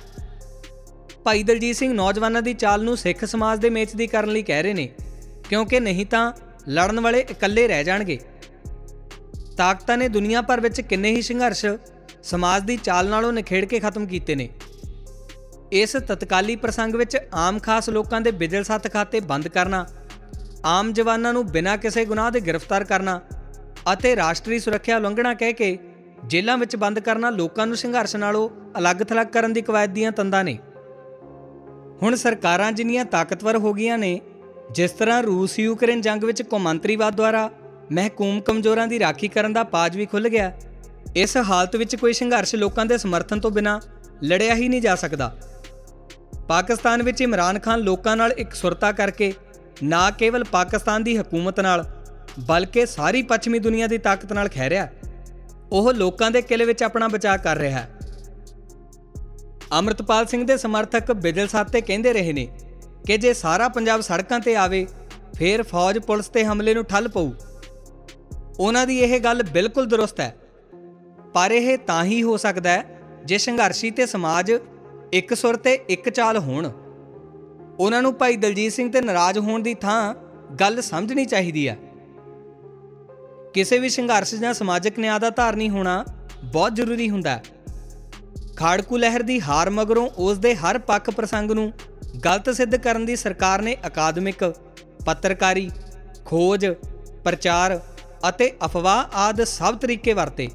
ਭਾਈ 1.24 1.42
ਦਲਜੀਤ 1.42 1.76
ਸਿੰਘ 1.76 1.92
ਨੌਜਵਾਨਾਂ 1.92 2.42
ਦੀ 2.42 2.54
ਚਾਲ 2.54 2.82
ਨੂੰ 2.84 2.96
ਸਿੱਖ 2.96 3.24
ਸਮਾਜ 3.24 3.60
ਦੇ 3.60 3.70
ਮੇਚ 3.70 3.94
ਦੀ 3.94 4.06
ਕਰਨ 4.06 4.28
ਲਈ 4.28 4.42
ਕਹਿ 4.42 4.62
ਰਹੇ 4.62 4.74
ਨੇ, 4.74 4.88
ਕਿਉਂਕਿ 5.48 5.80
ਨਹੀਂ 5.80 6.06
ਤਾਂ 6.06 6.32
ਲੜਨ 6.68 7.00
ਵਾਲੇ 7.00 7.20
ਇਕੱਲੇ 7.30 7.66
ਰਹਿ 7.68 7.84
ਜਾਣਗੇ। 7.84 8.18
ਤਾਕਤਾਂ 9.56 9.96
ਨੇ 9.98 10.08
ਦੁਨੀਆ 10.08 10.42
ਭਰ 10.42 10.60
ਵਿੱਚ 10.60 10.80
ਕਿੰਨੇ 10.80 11.10
ਹੀ 11.10 11.22
ਸੰਘਰਸ਼ 11.22 11.64
ਸਮਾਜ 12.22 12.62
ਦੀ 12.62 12.76
ਚਾਲ 12.76 13.08
ਨਾਲੋਂ 13.08 13.32
ਨਿਖੇੜ 13.32 13.64
ਕੇ 13.64 13.80
ਖਤਮ 13.80 14.06
ਕੀਤੇ 14.06 14.34
ਨੇ। 14.34 14.48
ਇਸ 15.72 15.92
ਤਤਕਾਲੀ 16.08 16.56
ਪ੍ਰਸੰਗ 16.56 16.94
ਵਿੱਚ 16.94 17.16
ਆਮ 17.34 17.58
ਖਾਸ 17.58 17.88
ਲੋਕਾਂ 17.90 18.20
ਦੇ 18.20 18.30
ਬਿਜਲ 18.32 18.64
ਸੱਤ 18.64 18.92
ਖਾਤੇ 18.92 19.20
ਬੰਦ 19.20 19.48
ਕਰਨਾ, 19.48 19.86
ਆਮ 20.64 20.92
ਜਵਾਨਾਂ 20.92 21.32
ਨੂੰ 21.32 21.46
ਬਿਨਾਂ 21.46 21.76
ਕਿਸੇ 21.78 22.04
ਗੁਨਾਹ 22.04 22.30
ਦੇ 22.30 22.40
ਗ੍ਰਿਫਤਾਰ 22.40 22.84
ਕਰਨਾ 22.84 23.20
ਅਤੇ 23.92 24.16
ਰਾਸ਼ਟਰੀ 24.16 24.58
ਸੁਰੱਖਿਆ 24.58 24.96
ਉਲੰਘਣਾ 24.96 25.34
ਕਹਿ 25.34 25.52
ਕੇ 25.52 25.78
ਜੇਲ੍ਹਾਂ 26.24 26.58
ਵਿੱਚ 26.58 26.76
ਬੰਦ 26.76 26.98
ਕਰਨਾ 26.98 27.30
ਲੋਕਾਂ 27.30 27.66
ਨੂੰ 27.66 27.76
ਸੰਘਰਸ਼ 27.76 28.16
ਨਾਲੋਂ 28.16 28.48
ਅਲੱਗ-ਥਲੱਗ 28.78 29.26
ਕਰਨ 29.26 29.52
ਦੀ 29.52 29.62
ਕਵਾਇਦ 29.62 29.90
ਦੀਆਂ 29.90 30.12
ਤੰਦਾਂ 30.12 30.44
ਨੇ। 30.44 30.58
ਹੁਣ 32.02 32.14
ਸਰਕਾਰਾਂ 32.14 32.72
ਜਿੰਨੀਆਂ 32.72 33.04
ਤਾਕਤਵਰ 33.04 33.56
ਹੋ 33.56 33.72
ਗਈਆਂ 33.72 33.98
ਨੇ, 33.98 34.20
ਜਿਸ 34.70 34.90
ਤਰ੍ਹਾਂ 34.90 35.22
ਰੂਸ 35.22 35.58
ਯੂਕਰੇਨ 35.58 36.00
ਜੰਗ 36.00 36.24
ਵਿੱਚ 36.24 36.42
ਕੌਮਾਂਤਰੀਵਾਦ 36.42 37.14
ਦੁਆਰਾ 37.14 37.50
ਮਹਿਕੂਮ 37.92 38.40
ਕਮਜ਼ੋਰਾਂ 38.40 38.86
ਦੀ 38.86 38.98
ਰਾਖੀ 38.98 39.28
ਕਰਨ 39.28 39.52
ਦਾ 39.52 39.64
ਪਾਜ 39.64 39.96
ਵੀ 39.96 40.06
ਖੁੱਲ 40.06 40.28
ਗਿਆ, 40.28 40.52
ਇਸ 41.16 41.36
ਹਾਲਤ 41.36 41.76
ਵਿੱਚ 41.76 41.96
ਕੋਈ 41.96 42.12
ਸੰਘਰਸ਼ 42.12 42.54
ਲੋਕਾਂ 42.54 42.86
ਦੇ 42.86 42.98
ਸਮਰਥਨ 42.98 43.40
ਤੋਂ 43.40 43.50
ਬਿਨਾ 43.50 43.80
ਲੜਿਆ 44.24 44.54
ਹੀ 44.54 44.68
ਨਹੀਂ 44.68 44.80
ਜਾ 44.80 44.94
ਸਕਦਾ। 44.94 45.36
ਪਾਕਿਸਤਾਨ 46.48 47.02
ਵਿੱਚ 47.02 47.20
ਇਮਰਾਨ 47.20 47.58
ਖਾਨ 47.58 47.80
ਲੋਕਾਂ 47.80 48.16
ਨਾਲ 48.16 48.32
ਇੱਕ 48.32 48.54
ਸੁਰਤਾ 48.54 48.92
ਕਰਕੇ 48.92 49.32
ਨਾ 49.82 50.10
ਕੇਵਲ 50.10 50.44
ਪਾਕਿਸਤਾਨ 50.44 51.04
ਦੀ 51.04 51.16
ਹਕੂਮਤ 51.16 51.60
ਨਾਲ 51.60 51.93
ਬਲਕਿ 52.38 52.86
ਸਾਰੀ 52.86 53.22
ਪੱਛਮੀ 53.22 53.58
ਦੁਨੀਆ 53.58 53.86
ਦੀ 53.86 53.98
ਤਾਕਤ 53.98 54.32
ਨਾਲ 54.32 54.48
ਖਹਿ 54.48 54.70
ਰਿਹਾ। 54.70 54.88
ਉਹ 55.72 55.92
ਲੋਕਾਂ 55.92 56.30
ਦੇ 56.30 56.42
ਕਿਲੇ 56.42 56.64
ਵਿੱਚ 56.64 56.82
ਆਪਣਾ 56.82 57.08
ਬਚਾਅ 57.08 57.36
ਕਰ 57.36 57.56
ਰਿਹਾ 57.56 57.78
ਹੈ। 57.78 57.90
ਅਮਰਤਪਾਲ 59.78 60.26
ਸਿੰਘ 60.26 60.46
ਦੇ 60.46 60.56
ਸਮਰਥਕ 60.56 61.12
ਬਿਜਲ 61.12 61.48
ਸਾਤੇ 61.48 61.80
ਕਹਿੰਦੇ 61.80 62.12
ਰਹੇ 62.12 62.32
ਨੇ 62.32 62.48
ਕਿ 63.06 63.16
ਜੇ 63.16 63.34
ਸਾਰਾ 63.34 63.68
ਪੰਜਾਬ 63.68 64.00
ਸੜਕਾਂ 64.00 64.40
ਤੇ 64.40 64.56
ਆਵੇ, 64.56 64.86
ਫੇਰ 65.34 65.62
ਫੌਜ 65.62 65.98
ਪੁਲਿਸ 65.98 66.28
ਤੇ 66.28 66.44
ਹਮਲੇ 66.44 66.74
ਨੂੰ 66.74 66.84
ਠੱਲ 66.84 67.08
ਪਊ। 67.08 67.32
ਉਹਨਾਂ 68.58 68.86
ਦੀ 68.86 68.98
ਇਹ 68.98 69.20
ਗੱਲ 69.20 69.42
ਬਿਲਕੁਲ 69.42 69.86
ਦਰੁਸਤ 69.86 70.20
ਹੈ। 70.20 70.36
ਪਰ 71.34 71.50
ਇਹ 71.50 71.78
ਤਾਂ 71.78 72.04
ਹੀ 72.04 72.22
ਹੋ 72.22 72.36
ਸਕਦਾ 72.36 72.70
ਹੈ 72.70 72.98
ਜੇ 73.24 73.38
ਸੰਘਰਸ਼ੀ 73.38 73.90
ਤੇ 73.90 74.06
ਸਮਾਜ 74.06 74.52
ਇੱਕ 75.12 75.34
ਸੁਰ 75.34 75.56
ਤੇ 75.56 75.74
ਇੱਕ 75.88 76.08
ਚਾਲ 76.08 76.38
ਹੋਣ। 76.38 76.70
ਉਹਨਾਂ 77.78 78.02
ਨੂੰ 78.02 78.14
ਭਾਈ 78.14 78.36
ਦਲਜੀਤ 78.36 78.72
ਸਿੰਘ 78.72 78.92
ਤੇ 78.92 79.00
ਨਾਰਾਜ਼ 79.00 79.38
ਹੋਣ 79.38 79.62
ਦੀ 79.62 79.74
ਥਾਂ 79.74 80.14
ਗੱਲ 80.54 80.80
ਸਮਝਣੀ 80.80 81.24
ਚਾਹੀਦੀ 81.24 81.68
ਹੈ। 81.68 81.78
ਕਿਸੇ 83.54 83.78
ਵੀ 83.78 83.88
ਸੰਘਰਸ਼ 83.88 84.34
ਜਾਂ 84.34 84.54
ਸਮਾਜਿਕ 84.54 84.98
ਨਿਆਂ 84.98 85.20
ਦਾ 85.20 85.30
ਧਾਰਨੀ 85.30 85.68
ਹੋਣਾ 85.70 86.04
ਬਹੁਤ 86.44 86.74
ਜ਼ਰੂਰੀ 86.74 87.10
ਹੁੰਦਾ 87.10 87.30
ਹੈ। 87.30 87.42
ਖਾੜਕੂ 88.56 88.96
ਲਹਿਰ 88.96 89.22
ਦੀ 89.22 89.40
ਹਾਰ 89.40 89.70
ਮਗਰੋਂ 89.70 90.08
ਉਸ 90.16 90.38
ਦੇ 90.38 90.54
ਹਰ 90.54 90.78
ਪੱਖ 90.78 91.10
ਪ੍ਰਸੰਗ 91.10 91.50
ਨੂੰ 91.50 91.72
ਗਲਤ 92.24 92.50
ਸਿੱਧ 92.50 92.76
ਕਰਨ 92.76 93.06
ਦੀ 93.06 93.16
ਸਰਕਾਰ 93.16 93.62
ਨੇ 93.62 93.76
ਅਕਾਦਮਿਕ, 93.86 94.44
ਪੱਤਰਕਾਰੀ, 95.06 95.70
ਖੋਜ, 96.24 96.66
ਪ੍ਰਚਾਰ 97.24 97.80
ਅਤੇ 98.28 98.52
ਅਫਵਾਹ 98.64 99.16
ਆਦ 99.16 99.44
ਸਭ 99.44 99.78
ਤਰੀਕੇ 99.78 100.12
ਵਰਤੇ। 100.12 100.48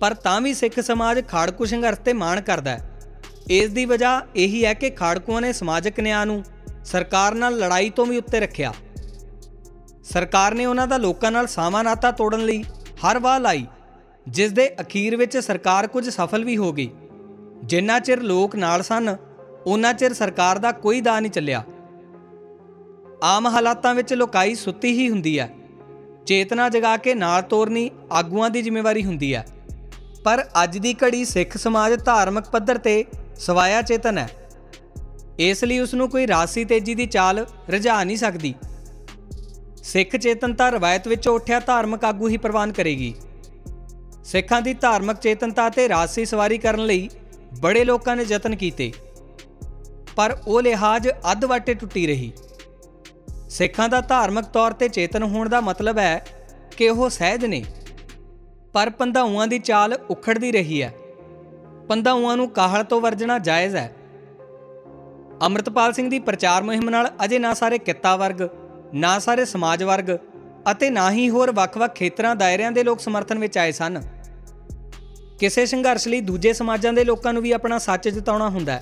ਪਰ 0.00 0.14
ਤਾਂ 0.14 0.40
ਵੀ 0.40 0.54
ਸਿੱਖ 0.54 0.80
ਸਮਾਜ 0.80 1.22
ਖਾੜਕੂ 1.28 1.64
ਸੰਘਰਸ਼ 1.64 2.00
ਤੇ 2.00 2.12
ਮਾਣ 2.12 2.40
ਕਰਦਾ 2.40 2.70
ਹੈ। 2.70 2.98
ਇਸ 3.50 3.70
ਦੀ 3.70 3.84
ਵਜ੍ਹਾ 3.84 4.20
ਇਹੀ 4.36 4.64
ਹੈ 4.64 4.74
ਕਿ 4.74 4.90
ਖਾੜਕੂਆਂ 4.90 5.40
ਨੇ 5.40 5.52
ਸਮਾਜਿਕ 5.52 6.00
ਨਿਆਂ 6.00 6.26
ਨੂੰ 6.26 6.42
ਸਰਕਾਰ 6.84 7.34
ਨਾਲ 7.34 7.58
ਲੜਾਈ 7.58 7.90
ਤੋਂ 7.90 8.06
ਵੀ 8.06 8.16
ਉੱਤੇ 8.16 8.40
ਰੱਖਿਆ। 8.40 8.72
ਸਰਕਾਰ 10.12 10.54
ਨੇ 10.54 10.66
ਉਹਨਾਂ 10.66 10.86
ਦਾ 10.86 10.96
ਲੋਕਾਂ 10.96 11.30
ਨਾਲ 11.32 11.46
ਸਾਵਾਂ 11.46 11.84
ਨਾਤਾ 11.84 12.10
ਤੋੜਨ 12.10 12.44
ਲਈ 12.44 12.62
ਹਰ 13.04 13.18
ਵਾਹ 13.18 13.40
ਲਾਈ, 13.40 13.66
ਜਿਸ 14.28 14.52
ਦੇ 14.52 14.70
ਅਖੀਰ 14.80 15.16
ਵਿੱਚ 15.16 15.38
ਸਰਕਾਰ 15.38 15.86
ਕੁਝ 15.86 16.08
ਸਫਲ 16.08 16.44
ਵੀ 16.44 16.56
ਹੋ 16.56 16.72
ਗਈ। 16.72 16.90
ਜਿੰਨਾ 17.64 17.98
ਚਿਰ 17.98 18.22
ਲੋਕ 18.22 18.56
ਨਾਲ 18.56 18.82
ਸਨ 18.82 19.16
ਉਹਨਾਂ 19.66 19.94
ਚਿਰ 19.94 20.12
ਸਰਕਾਰ 20.12 20.58
ਦਾ 20.58 20.72
ਕੋਈ 20.72 21.00
ਦਾ 21.00 21.20
ਨਹੀਂ 21.20 21.32
ਚੱਲਿਆ। 21.32 21.62
ਆਮ 23.22 23.46
ਹਾਲਾਤਾਂ 23.46 23.94
ਵਿੱਚ 23.94 24.14
ਲੋਕਾਈ 24.14 24.54
ਸੁੱਤੀ 24.54 24.92
ਹੀ 24.92 25.10
ਹੁੰਦੀ 25.10 25.38
ਹੈ। 25.38 25.50
ਚੇਤਨਾ 26.26 26.68
ਜਗਾ 26.68 26.96
ਕੇ 26.96 27.14
ਨਾਲ 27.14 27.42
ਤੋਰਨੀ 27.42 27.90
ਆਗੂਆਂ 28.12 28.50
ਦੀ 28.50 28.62
ਜ਼ਿੰਮੇਵਾਰੀ 28.62 29.04
ਹੁੰਦੀ 29.04 29.34
ਹੈ। 29.34 29.46
ਪਰ 30.24 30.44
ਅੱਜ 30.62 30.78
ਦੀ 30.78 30.94
ਘੜੀ 30.94 31.24
ਸਿੱਖ 31.24 31.56
ਸਮਾਜ 31.56 32.04
ਧਾਰਮਿਕ 32.04 32.44
ਪੱਧਰ 32.44 32.78
ਤੇ 32.78 33.04
ਸਵਾਇਆ 33.36 33.82
ਚੇਤਨ 33.82 34.18
ਹੈ। 34.18 34.28
ਇਸ 35.38 35.64
ਲਈ 35.64 35.78
ਉਸ 35.78 35.94
ਨੂੰ 35.94 36.08
ਕੋਈ 36.08 36.26
ਰਾਸੀ 36.26 36.64
ਤੇਜ਼ੀ 36.64 36.94
ਦੀ 36.94 37.06
ਚਾਲ 37.06 37.46
ਰਝਾ 37.70 38.04
ਨਹੀਂ 38.04 38.16
ਸਕਦੀ। 38.16 38.54
ਸਿੱਖ 39.86 40.16
ਚੇਤਨਤਾ 40.16 40.70
ਰਵਾਇਤ 40.70 41.08
ਵਿੱਚੋਂ 41.08 41.34
ਉੱਠਿਆ 41.34 41.60
ਧਾਰਮਿਕ 41.60 42.04
ਆਗੂ 42.04 42.28
ਹੀ 42.28 42.36
ਪ੍ਰਵਾਨ 42.36 42.72
ਕਰੇਗੀ। 42.72 43.14
ਸਿੱਖਾਂ 44.24 44.62
ਦੀ 44.62 44.74
ਧਾਰਮਿਕ 44.74 45.16
ਚੇਤਨਤਾ 45.16 45.68
ਤੇ 45.68 45.88
ਰਾਸੀ 45.88 46.24
ਸਵਾਰੀ 46.24 46.58
ਕਰਨ 46.58 46.86
ਲਈ 46.86 47.10
ਬੜੇ 47.60 47.84
ਲੋਕਾਂ 47.84 48.16
ਨੇ 48.16 48.24
ਯਤਨ 48.28 48.56
ਕੀਤੇ। 48.56 48.92
ਪਰ 50.16 50.36
ਉਹ 50.46 50.62
ਲਿਹਾਜ਼ 50.62 51.08
ਅੱਧ 51.08 51.44
ਵਾਟੇ 51.44 51.74
ਟੁੱਟੀ 51.74 52.06
ਰਹੀ। 52.06 52.32
ਸਿੱਖਾਂ 53.50 53.88
ਦਾ 53.88 54.00
ਧਾਰਮਿਕ 54.00 54.44
ਤੌਰ 54.44 54.72
ਤੇ 54.72 54.88
ਚੇਤਨ 54.88 55.22
ਹੋਣ 55.22 55.48
ਦਾ 55.48 55.60
ਮਤਲਬ 55.60 55.98
ਹੈ 55.98 56.26
ਕਿ 56.76 56.88
ਉਹ 56.88 57.10
ਸਹਿਜ 57.10 57.44
ਨੇ। 57.44 57.64
ਪਰ 58.72 58.90
ਪੰਧਾਊਆਂ 58.90 59.46
ਦੀ 59.46 59.58
ਚਾਲ 59.58 59.94
ਉਖੜਦੀ 60.10 60.52
ਰਹੀ 60.52 60.82
ਹੈ। 60.82 60.94
ਪੰਧਾਊਆਂ 61.88 62.36
ਨੂੰ 62.36 62.50
ਕਾਹਲ 62.50 62.84
ਤੋਂ 62.84 63.00
ਵਰਜਣਾ 63.00 63.38
ਜਾਇਜ਼ 63.38 63.76
ਹੈ। 63.76 63.96
ਅਮਰਤਪਾਲ 65.46 65.92
ਸਿੰਘ 65.92 66.10
ਦੀ 66.10 66.18
ਪ੍ਰਚਾਰ 66.18 66.62
ਮੁਹਿੰਮ 66.62 66.90
ਨਾਲ 66.90 67.10
ਅਜੇ 67.24 67.38
ਨਾ 67.38 67.54
ਸਾਰੇ 67.54 67.78
ਕਿੱਤਾ 67.78 68.16
ਵਰਗ 68.16 68.65
ਨਾ 68.94 69.18
ਸਾਰੇ 69.18 69.44
ਸਮਾਜ 69.44 69.82
ਵਰਗ 69.82 70.18
ਅਤੇ 70.70 70.90
ਨਾ 70.90 71.10
ਹੀ 71.10 71.30
ਹੋਰ 71.30 71.52
ਵੱਖ-ਵੱਖ 71.52 71.94
ਖੇਤਰਾਂ, 71.94 72.36
ਦਾਇਰਿਆਂ 72.36 72.72
ਦੇ 72.72 72.84
ਲੋਕ 72.84 73.00
ਸਮਰਥਨ 73.00 73.38
ਵਿੱਚ 73.38 73.58
ਆਏ 73.58 73.72
ਸਨ। 73.72 74.02
ਕਿਸੇ 75.38 75.66
ਸੰਘਰਸ਼ 75.66 76.08
ਲਈ 76.08 76.20
ਦੂਜੇ 76.20 76.52
ਸਮਾਜਾਂ 76.52 76.92
ਦੇ 76.92 77.04
ਲੋਕਾਂ 77.04 77.32
ਨੂੰ 77.32 77.42
ਵੀ 77.42 77.52
ਆਪਣਾ 77.52 77.78
ਸੱਚ 77.78 78.08
ਜਤਾਉਣਾ 78.08 78.48
ਹੁੰਦਾ 78.48 78.72
ਹੈ। 78.72 78.80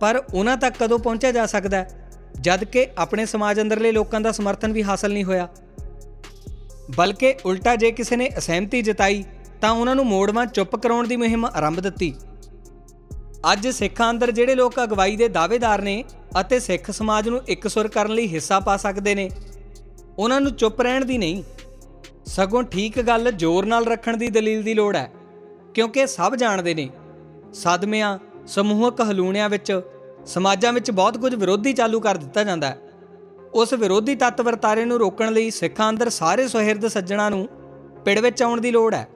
ਪਰ 0.00 0.22
ਉਹਨਾਂ 0.34 0.56
ਤੱਕ 0.56 0.76
ਕਦੋਂ 0.78 0.98
ਪਹੁੰਚਿਆ 0.98 1.32
ਜਾ 1.32 1.46
ਸਕਦਾ 1.46 1.76
ਹੈ, 1.76 2.10
ਜਦ 2.40 2.64
ਕਿ 2.64 2.86
ਆਪਣੇ 2.98 3.26
ਸਮਾਜ 3.26 3.60
ਅੰਦਰਲੇ 3.60 3.92
ਲੋਕਾਂ 3.92 4.20
ਦਾ 4.20 4.32
ਸਮਰਥਨ 4.32 4.72
ਵੀ 4.72 4.82
ਹਾਸਲ 4.82 5.12
ਨਹੀਂ 5.12 5.24
ਹੋਇਆ। 5.24 5.48
ਬਲਕਿ 6.96 7.34
ਉਲਟਾ 7.44 7.76
ਜੇ 7.76 7.92
ਕਿਸੇ 7.92 8.16
ਨੇ 8.16 8.30
ਅਸਹਿਮਤੀ 8.38 8.82
ਜਤਾਈ, 8.82 9.24
ਤਾਂ 9.60 9.70
ਉਹਨਾਂ 9.70 9.94
ਨੂੰ 9.94 10.04
ਮੋੜਵਾਂ 10.04 10.46
ਚੁੱਪ 10.46 10.76
ਕਰਾਉਣ 10.76 11.06
ਦੀ 11.06 11.16
ਮੁਹਿੰਮ 11.16 11.44
ਆਰੰਭ 11.44 11.80
ਦਿੱਤੀ। 11.80 12.14
ਅੱਜ 13.52 13.66
ਸਿੱਖਾਂ 13.68 14.10
ਅੰਦਰ 14.10 14.30
ਜਿਹੜੇ 14.30 14.54
ਲੋਕ 14.54 14.74
ਅਗਵਾਈ 14.84 15.16
ਦੇ 15.16 15.28
ਦਾਅਵੇਦਾਰ 15.28 15.82
ਨੇ 15.82 16.04
ਅਤੇ 16.40 16.58
ਸਿੱਖ 16.60 16.90
ਸਮਾਜ 16.90 17.28
ਨੂੰ 17.28 17.40
ਇੱਕ 17.48 17.68
ਸੁਰ 17.68 17.88
ਕਰਨ 17.88 18.10
ਲਈ 18.10 18.26
ਹਿੱਸਾ 18.28 18.58
ਪਾ 18.60 18.76
ਸਕਦੇ 18.76 19.14
ਨੇ, 19.14 19.30
ਉਹਨਾਂ 20.18 20.40
ਨੂੰ 20.40 20.52
ਚੁੱਪ 20.52 20.80
ਰਹਿਣ 20.80 21.04
ਦੀ 21.04 21.18
ਨਹੀਂ। 21.18 21.42
ਸਗੋਂ 22.26 22.62
ਠੀਕ 22.62 23.00
ਗੱਲ 23.00 23.30
ਜ਼ੋਰ 23.32 23.66
ਨਾਲ 23.66 23.86
ਰੱਖਣ 23.86 24.16
ਦੀ 24.16 24.28
ਦਲੀਲ 24.28 24.62
ਦੀ 24.62 24.74
ਲੋੜ 24.74 24.94
ਹੈ, 24.96 25.10
ਕਿਉਂਕਿ 25.74 26.06
ਸਭ 26.06 26.34
ਜਾਣਦੇ 26.34 26.74
ਨੇ, 26.74 26.88
ਸਦਮਿਆਂ, 27.54 28.18
ਸਮੂਹਕ 28.46 29.00
ਹਲੂਣਿਆਂ 29.00 29.48
ਵਿੱਚ, 29.48 29.80
ਸਮਾਜਾਂ 30.26 30.72
ਵਿੱਚ 30.72 30.90
ਬਹੁਤ 30.90 31.18
ਕੁਝ 31.18 31.34
ਵਿਰੋਧੀ 31.34 31.72
ਚਾਲੂ 31.72 32.00
ਕਰ 32.00 32.16
ਦਿੱਤਾ 32.16 32.44
ਜਾਂਦਾ 32.44 32.66
ਹੈ। 32.66 32.78
ਉਸ 33.54 33.72
ਵਿਰੋਧੀ 33.72 34.14
ਤੱਤ 34.14 34.40
ਵਰਤਾਰੇ 34.40 34.84
ਨੂੰ 34.84 34.98
ਰੋਕਣ 34.98 35.32
ਲਈ 35.32 35.50
ਸਿੱਖਾਂ 35.50 35.88
ਅੰਦਰ 35.90 36.08
ਸਾਰੇ 36.10 36.48
ਸੁਹਿਰਦ 36.48 36.86
ਸੱਜਣਾ 36.86 37.28
ਨੂੰ 37.28 37.48
ਪਿੜ 38.04 38.18
ਵਿੱਚ 38.18 38.42
ਆਉਣ 38.42 38.60
ਦੀ 38.60 38.70
ਲੋੜ 38.70 38.94
ਹੈ। 38.94 39.08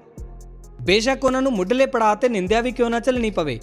ਬੇਸ਼ੱਕ 0.83 1.25
ਉਹਨਾਂ 1.25 1.43
ਨੂੰ 1.43 1.53
ਮੁੱਢਲੇ 1.53 1.87
ਪੜਾਅ 1.87 2.15
ਤੇ 2.15 2.29
ਨਿੰਦਿਆ 2.29 2.61
ਵੀ 2.61 2.73
ਕਿਉਂ 2.73 2.91
ਨਾ 2.91 3.01
ਚੱਲਣੀ 3.01 3.31
ਪਵੇ? 3.31 3.61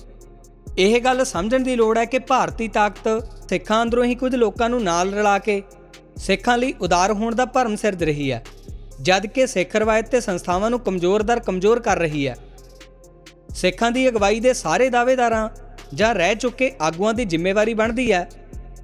ਇਹ 0.77 1.01
ਗੱਲ 1.01 1.25
ਸਮਝਣ 1.25 1.63
ਦੀ 1.63 1.75
ਲੋੜ 1.75 1.97
ਹੈ 1.97 2.05
ਕਿ 2.05 2.19
ਭਾਰਤੀ 2.19 2.67
ਤਾਕਤ 2.67 3.27
ਸਿੱਖਾਂ 3.49 3.83
ਅੰਦਰੋਂ 3.83 4.03
ਹੀ 4.03 4.15
ਕੁਝ 4.15 4.35
ਲੋਕਾਂ 4.35 4.69
ਨੂੰ 4.69 4.83
ਨਾਲ 4.83 5.13
ਰਲਾ 5.13 5.39
ਕੇ 5.39 5.63
ਸਿੱਖਾਂ 6.17 6.57
ਲਈ 6.57 6.73
ਉਦਾਰ 6.81 7.13
ਹੋਣ 7.13 7.35
ਦਾ 7.35 7.45
ਭਰਮ 7.45 7.75
ਸਿਰਜ 7.75 8.03
ਰਹੀ 8.03 8.31
ਹੈ, 8.31 8.43
ਜਦ 9.01 9.25
ਕਿ 9.25 9.47
ਸਿੱਖ 9.47 9.75
ਰਵਾਇਤ 9.75 10.09
ਤੇ 10.09 10.21
ਸੰਸਥਾਵਾਂ 10.21 10.69
ਨੂੰ 10.69 10.79
ਕਮਜ਼ੋਰ 10.79 11.23
ਦਰ 11.23 11.39
ਕਮਜ਼ੋਰ 11.39 11.79
ਕਰ 11.79 11.97
ਰਹੀ 11.97 12.27
ਹੈ। 12.27 12.35
ਸਿੱਖਾਂ 13.49 13.91
ਦੀ 13.91 14.09
ਅਗਵਾਈ 14.09 14.39
ਦੇ 14.39 14.53
ਸਾਰੇ 14.53 14.89
ਦਾਅਵੇਦਾਰਾਂ 14.89 15.49
ਜਾਂ 15.93 16.15
ਰਹਿ 16.15 16.35
ਚੁੱਕੇ 16.35 16.71
ਆਗੂਆਂ 16.81 17.13
ਦੀ 17.13 17.25
ਜ਼ਿੰਮੇਵਾਰੀ 17.25 17.73
ਬਣਦੀ 17.73 18.11
ਹੈ 18.11 18.29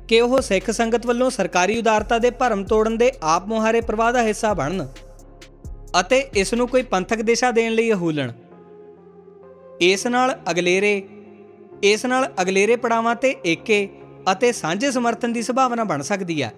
ਕਿ 0.07 0.21
ਉਹ 0.21 0.41
ਸਿੱਖ 0.41 0.71
ਸੰਗਤ 0.71 1.05
ਵੱਲੋਂ 1.05 1.29
ਸਰਕਾਰੀ 1.29 1.79
ਉਦਾਰਤਾ 1.79 2.17
ਦੇ 2.17 2.29
ਭਰਮ 2.29 2.63
ਤੋੜਨ 2.63 2.97
ਦੇ 2.97 3.11
ਆਪ 3.23 3.47
ਮੁਹਾਰੇ 3.47 3.81
ਪ੍ਰਵਾਹ 3.81 4.13
ਦਾ 4.13 4.21
ਹਿੱਸਾ 4.21 4.53
ਬਣਨ 4.53 4.87
ਅਤੇ 5.99 6.17
ਇਸ 6.35 6.53
ਨੂੰ 6.53 6.67
ਕੋਈ 6.67 6.81
ਪੰਥਕ 6.81 7.21
ਦਿਸ਼ਾ 7.21 7.51
ਦੇਣ 7.51 7.71
ਲਈ 7.71 7.91
ਅਹੂਲਣ। 7.91 8.31
ਇਸ 9.81 10.07
ਨਾਲ 10.07 10.39
ਅਗਲੇਰੇ 10.51 11.03
ਇਸ 11.83 12.05
ਨਾਲ 12.05 12.31
ਅਗਲੇਰੇ 12.41 12.75
ਪੜਾਵਾਂ 12.75 13.15
ਤੇ 13.15 13.35
ਏਕੇ 13.45 13.87
ਅਤੇ 14.31 14.51
ਸਾਂਝੇ 14.51 14.91
ਸਮਰਥਨ 14.91 15.33
ਦੀ 15.33 15.41
ਸੰਭਾਵਨਾ 15.41 15.83
ਬਣ 15.83 16.01
ਸਕਦੀ 16.01 16.41
ਹੈ। 16.43 16.53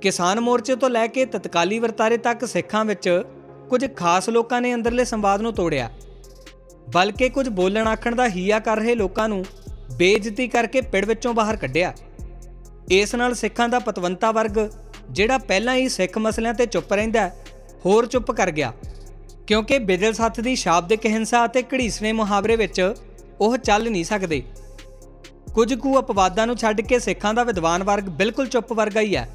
ਕਿਸਾਨ 0.00 0.40
ਮੋਰਚੇ 0.40 0.76
ਤੋਂ 0.76 0.90
ਲੈ 0.90 1.06
ਕੇ 1.06 1.24
ਤਤਕਾਲੀ 1.26 1.78
ਵਰਤਾਰੇ 1.78 2.16
ਤੱਕ 2.16 2.44
ਸਿੱਖਾਂ 2.44 2.84
ਵਿੱਚ 2.84 3.08
ਕੁਝ 3.70 3.84
ਖਾਸ 3.96 4.28
ਲੋਕਾਂ 4.28 4.60
ਨੇ 4.60 4.74
ਅੰਦਰਲੇ 4.74 5.04
ਸੰਵਾਦ 5.04 5.40
ਨੂੰ 5.40 5.52
ਤੋੜਿਆ, 5.52 5.90
ਬਲਕਿ 6.94 7.28
ਕੁਝ 7.28 7.48
ਬੋਲਣ 7.48 7.86
ਆਖਣ 7.86 8.14
ਦਾ 8.14 8.28
ਹੀਆ 8.28 8.58
ਕਰ 8.58 8.76
ਰਹੇ 8.76 8.94
ਲੋਕਾਂ 8.94 9.28
ਨੂੰ 9.28 9.44
ਬੇਇੱਜ਼ਤੀ 9.96 10.48
ਕਰਕੇ 10.48 10.80
ਪਿੜ 10.80 11.04
ਵਿੱਚੋਂ 11.04 11.34
ਬਾਹਰ 11.34 11.56
ਕੱਢਿਆ। 11.56 11.92
ਇਸ 12.90 13.14
ਨਾਲ 13.14 13.34
ਸਿੱਖਾਂ 13.34 13.68
ਦਾ 13.68 13.78
ਪਤਵੰਤਾ 13.78 14.30
ਵਰਗ, 14.32 14.58
ਜਿਹੜਾ 15.10 15.38
ਪਹਿਲਾਂ 15.38 15.74
ਹੀ 15.74 15.88
ਸਿੱਖ 15.88 16.18
ਮਸਲਿਆਂ 16.18 16.54
ਤੇ 16.54 16.66
ਚੁੱਪ 16.66 16.92
ਰਹਿੰਦਾ 16.92 17.28
ਹੋਰ 17.86 18.06
ਚੁੱਪ 18.06 18.30
ਕਰ 18.30 18.50
ਗਿਆ, 18.50 18.72
ਕਿਉਂਕਿ 19.46 19.78
ਬਿਜਲ 19.78 20.12
ਸੱਥ 20.12 20.40
ਦੀ 20.40 20.56
ਸ਼ਾਬਦਿਕ 20.56 21.06
ਹਿੰਸਾ 21.06 21.44
ਅਤੇ 21.44 21.62
ਘੜੀਸਵੇਂ 21.62 22.14
ਮੁਹਾਵਰੇ 22.14 22.56
ਵਿੱਚ 22.56 22.80
ਉਹ 23.40 23.56
ਚੱਲ 23.56 23.90
ਨਹੀਂ 23.90 24.04
ਸਕਦੇ। 24.04 24.42
ਕੁਝ 25.54 25.74
ਕੁ 25.74 25.98
ਅਪਵਾਦਾਂ 25.98 26.46
ਨੂੰ 26.46 26.56
ਛੱਡ 26.56 26.80
ਕੇ 26.80 26.98
ਸਿੱਖਾਂ 26.98 27.34
ਦਾ 27.34 27.42
ਵਿਦਵਾਨ 27.44 27.84
ਵਰਗ 27.84 28.04
ਬਿਲਕੁਲ 28.04 28.46
ਚੁੱਪ 28.46 28.72
ਵਰਗਾ 28.72 29.00
ਹੀ 29.00 29.16
ਹੈ। 29.16 29.28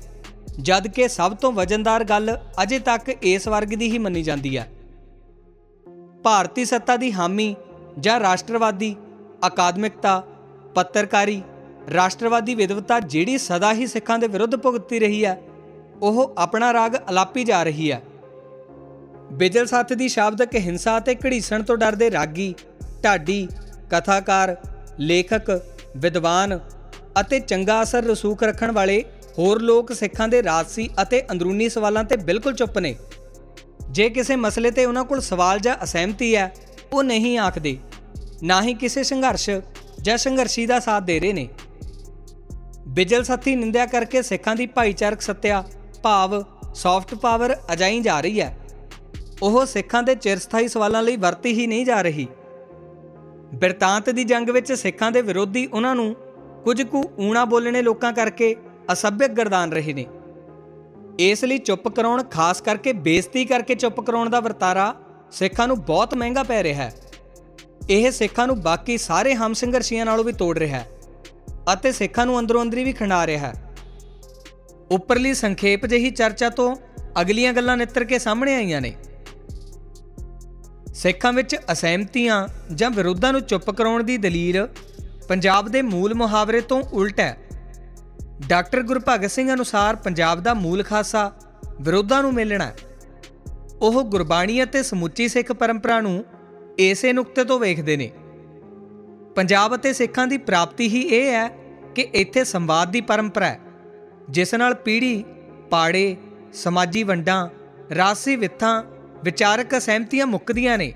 ਜਦ 0.61 0.87
ਕਿ 0.87 1.07
ਸਭ 1.07 1.35
ਤੋਂ 1.35 1.51
ਵਜਨਦਾਰ 1.51 2.03
ਗੱਲ 2.03 2.37
ਅਜੇ 2.63 2.79
ਤੱਕ 2.79 3.09
ਇਸ 3.09 3.47
ਵਰਗ 3.47 3.67
ਦੀ 3.67 3.91
ਹੀ 3.91 3.97
ਮੰਨੀ 3.97 4.21
ਜਾਂਦੀ 4.23 4.57
ਹੈ। 4.57 4.67
ਭਾਰਤੀ 6.23 6.65
ਸੱਤਾ 6.65 6.97
ਦੀ 6.97 7.11
ਹਾਮੀ 7.11 7.55
ਜਾਂ 7.99 8.19
ਰਾਸ਼ਟਰਵਾਦੀ, 8.19 8.95
ਅਕਾਦਮਿਕਤਾ, 9.47 10.23
ਪੱਤਰਕਾਰੀ, 10.75 11.41
ਰਾਸ਼ਟਰਵਾਦੀ 11.93 12.55
ਵਿਦਵਤਾ 12.55 12.99
ਜਿਹੜੀ 12.99 13.37
ਸਦਾ 13.37 13.73
ਹੀ 13.73 13.87
ਸਿੱਖਾਂ 13.87 14.19
ਦੇ 14.19 14.27
ਵਿਰੁੱਧ 14.27 14.55
ਭੁਗਤਦੀ 14.55 14.99
ਰਹੀ 14.99 15.25
ਹੈ, 15.25 15.41
ਉਹ 16.01 16.33
ਆਪਣਾ 16.37 16.73
ਰਾਗ 16.73 16.95
ਅਲਾਪੀ 17.09 17.43
ਜਾ 17.43 17.63
ਰਹੀ 17.63 17.91
ਹੈ। 17.91 18.01
ਬਿਜਲ 19.31 19.65
ਸਾਥ 19.65 19.93
ਦੀ 19.93 20.07
ਸ਼ਾਬਦਿਕ 20.07 20.55
ਹਿੰਸਾ 20.55 20.99
ਤੇ 20.99 21.15
ਘੜੀਸਣ 21.15 21.63
ਤੋਂ 21.63 21.77
ਡਰਦੇ 21.77 22.11
ਰਾਗੀ, 22.11 22.53
ਢਾਡੀ 23.03 23.47
ਕਥਾਕਾਰ, 23.89 24.55
ਲੇਖਕ, 24.99 25.61
ਵਿਦਵਾਨ 25.97 26.59
ਅਤੇ 27.19 27.39
ਚੰਗਾ 27.39 27.81
ਅਸਰ 27.83 28.03
ਰਸੂਖ 28.03 28.43
ਰੱਖਣ 28.43 28.71
ਵਾਲੇ 28.71 29.03
ਹੋਰ 29.37 29.61
ਲੋਕ 29.61 29.93
ਸਿੱਖਾਂ 29.93 30.27
ਦੇ 30.27 30.43
ਰਾਜਸੀ 30.43 30.89
ਅਤੇ 31.01 31.21
ਅੰਦਰੂਨੀ 31.31 31.69
ਸਵਾਲਾਂ 31.69 32.03
ਤੇ 32.03 32.15
ਬਿਲਕੁਲ 32.15 32.53
ਚੁੱਪ 32.53 32.77
ਨੇ। 32.77 32.95
ਜੇ 33.89 34.09
ਕਿਸੇ 34.09 34.35
ਮਸਲੇ 34.35 34.71
ਤੇ 34.71 34.85
ਉਹਨਾਂ 34.85 35.03
ਕੋਲ 35.03 35.21
ਸਵਾਲ 35.21 35.59
ਜਾਂ 35.59 35.75
ਅਸਹਿਮਤੀ 35.83 36.35
ਹੈ, 36.35 36.53
ਉਹ 36.93 37.03
ਨਹੀਂ 37.03 37.37
ਆਖਦੇ, 37.37 37.77
ਨਾ 38.43 38.61
ਹੀ 38.61 38.73
ਕਿਸੇ 38.73 39.03
ਸੰਘਰਸ਼ 39.03 39.49
ਜਾਂ 40.01 40.17
ਸੰਘਰਸ਼ੀ 40.17 40.65
ਦਾ 40.65 40.79
ਸਾਥ 40.79 41.03
ਦੇ 41.03 41.19
ਰਹੇ 41.19 41.33
ਨੇ। 41.33 41.47
ਬਿਜਲ 42.87 43.23
ਸਾਥੀ 43.23 43.55
ਨਿੰਦਿਆ 43.55 43.85
ਕਰਕੇ 43.85 44.21
ਸਿੱਖਾਂ 44.21 44.55
ਦੀ 44.55 44.65
ਭਾਈਚਾਰਕ 44.65 45.21
ਸੱਤਿਆ, 45.21 45.63
ਭਾਵ 46.03 46.43
ਸੌਫਟ 46.75 47.15
ਪਾਵਰ 47.15 47.55
ਅਜਾਈ 47.73 47.99
ਜਾ 47.99 48.19
ਰਹੀ 48.21 48.41
ਹੈ। 48.41 48.57
ਉਹ 49.41 49.65
ਸਿੱਖਾਂ 49.65 50.03
ਦੇ 50.03 50.15
ਚਿਰਸਥਾਈ 50.15 50.67
ਸਵਾਲਾਂ 50.67 51.03
ਲਈ 51.03 51.17
ਵਰਤੀ 51.17 51.53
ਹੀ 51.53 51.67
ਨਹੀਂ 51.67 51.85
ਜਾ 51.85 52.01
ਰਹੀ। 52.01 52.27
ਬਿਰਤਾਂਤ 53.55 54.09
ਦੀ 54.09 54.23
ਜੰਗ 54.23 54.49
ਵਿੱਚ 54.49 54.71
ਸਿੱਖਾਂ 54.73 55.11
ਦੇ 55.11 55.21
ਵਿਰੋਧੀ 55.21 55.65
ਉਹਨਾਂ 55.65 55.95
ਨੂੰ 55.95 56.15
ਕੁਝ 56.63 56.81
ਕੁ 56.81 57.03
ਊਣਾ 57.19 57.45
ਬੋਲਣੇ 57.45 57.81
ਲੋਕਾਂ 57.81 58.13
ਕਰਕੇ 58.13 58.55
ਅਸਭਿਅਕ 58.93 59.31
ਗਰਦਾਨ 59.31 59.71
ਰਹੇ 59.71 59.93
ਨੇ। 59.93 60.05
ਇਸ 61.19 61.43
ਲਈ 61.43 61.57
ਚੁੱਪ 61.57 61.87
ਕਰਾਉਣ, 61.87 62.23
ਖਾਸ 62.23 62.61
ਕਰਕੇ 62.61 62.93
ਬੇਇੱਜ਼ਤੀ 62.93 63.45
ਕਰਕੇ 63.45 63.75
ਚੁੱਪ 63.75 64.01
ਕਰਾਉਣ 64.01 64.29
ਦਾ 64.29 64.39
ਵਰਤਾਰਾ 64.39 64.95
ਸਿੱਖਾਂ 65.31 65.67
ਨੂੰ 65.67 65.79
ਬਹੁਤ 65.81 66.13
ਮਹਿੰਗਾ 66.13 66.43
ਪੈ 66.43 66.63
ਰਿਹਾ 66.63 66.83
ਹੈ। 66.83 66.95
ਇਹ 67.89 68.11
ਸਿੱਖਾਂ 68.11 68.47
ਨੂੰ 68.47 68.59
ਬਾਕੀ 68.61 68.97
ਸਾਰੇ 68.97 69.35
ਹਮ 69.35 69.53
ਸੰਘਰਸ਼ੀਆਂ 69.53 70.05
ਨਾਲੋਂ 70.05 70.23
ਵੀ 70.23 70.33
ਤੋੜ 70.33 70.57
ਰਿਹਾ 70.57 70.79
ਹੈ 70.79 70.89
ਅਤੇ 71.73 71.91
ਸਿੱਖਾਂ 71.91 72.25
ਨੂੰ 72.25 72.39
ਅੰਦਰੋਂ 72.39 72.61
ਅੰਦਰੀ 72.61 72.83
ਵੀ 72.83 72.93
ਖੰਡਾ 72.93 73.27
ਰਿਹਾ 73.27 73.47
ਹੈ। 73.47 73.75
ਉੱਪਰਲੀ 74.91 75.33
ਸੰਖੇਪ 75.33 75.85
ਜਿਹੀ 75.85 76.11
ਚਰਚਾ 76.11 76.49
ਤੋਂ 76.49 76.75
ਅਗਲੀਆਂ 77.21 77.53
ਗੱਲਾਂ 77.53 77.77
ਨਿੱਤਰ 77.77 78.03
ਕੇ 78.03 78.19
ਸਾਹਮਣੇ 78.19 78.55
ਆਈਆਂ 78.55 78.81
ਨੇ। 78.81 78.93
ਸਿੱਖਾਂ 80.95 81.33
ਵਿੱਚ 81.33 81.55
ਅਸਹਿਮਤੀਆਂ 81.71 82.47
ਜਾਂ 82.75 82.89
ਵਿਰੋਧਾਂ 82.91 83.31
ਨੂੰ 83.31 83.41
ਚੁੱਪ 83.41 83.69
ਕਰਾਉਣ 83.71 84.03
ਦੀ 84.03 84.17
ਦਲੀਲ 84.17 84.67
ਪੰਜਾਬ 85.29 85.67
ਦੇ 85.69 85.81
ਮੂਲ 85.81 86.13
ਮੁਹਾਵਰੇ 86.13 86.61
ਤੋਂ 86.61 86.81
ਉਲਟ 86.93 87.19
ਹੈ। 87.19 87.37
ਡਾਕਟਰ 88.47 88.81
ਗੁਰਭਗਤ 88.81 89.31
ਸਿੰਘ 89.31 89.53
ਅਨੁਸਾਰ 89.53 89.95
ਪੰਜਾਬ 89.95 90.39
ਦਾ 90.39 90.53
ਮੂਲ 90.53 90.83
ਖਾਸਾ 90.83 91.31
ਵਿਰੋਧਾਂ 91.81 92.21
ਨੂੰ 92.21 92.33
ਮਿਲਣਾ 92.33 92.65
ਹੈ। 92.65 92.75
ਉਹ 93.81 94.03
ਗੁਰਬਾਣੀ 94.03 94.63
ਅਤੇ 94.63 94.83
ਸਮੁੱਚੀ 94.83 95.27
ਸਿੱਖ 95.27 95.51
ਪਰੰਪਰਾ 95.51 95.99
ਨੂੰ 96.01 96.25
ਇਸੇ 96.79 97.13
ਨੁਕਤੇ 97.13 97.43
ਤੋਂ 97.43 97.59
ਵੇਖਦੇ 97.59 97.97
ਨੇ। 97.97 98.11
ਪੰਜਾਬ 99.35 99.75
ਅਤੇ 99.75 99.93
ਸਿੱਖਾਂ 99.93 100.27
ਦੀ 100.27 100.37
ਪ੍ਰਾਪਤੀ 100.37 100.87
ਹੀ 100.87 101.01
ਇਹ 101.01 101.31
ਹੈ 101.31 101.47
ਕਿ 101.95 102.01
ਇੱਥੇ 102.13 102.43
ਸੰਵਾਦ 102.43 102.91
ਦੀ 102.91 103.01
ਪਰੰਪਰਾ 103.01 103.45
ਹੈ, 103.45 103.59
ਜਿਸ 104.29 104.53
ਨਾਲ 104.53 104.73
ਪੀੜ੍ਹੀ, 104.73 105.23
ਪਾੜੇ, 105.69 106.15
ਸਮਾਜੀ 106.53 107.03
ਵੰਡਾਂ 107.03 107.47
ਰਾਸੀ 107.95 108.35
ਵਿਥਾਂ 108.35 108.83
ਵਿਚਾਰਕ 109.25 109.77
ਅਸਹਿਮਤੀਆਂ 109.77 110.25
ਮੁੱਕਦੀਆਂ 110.25 110.77
ਨੇ 110.77 110.93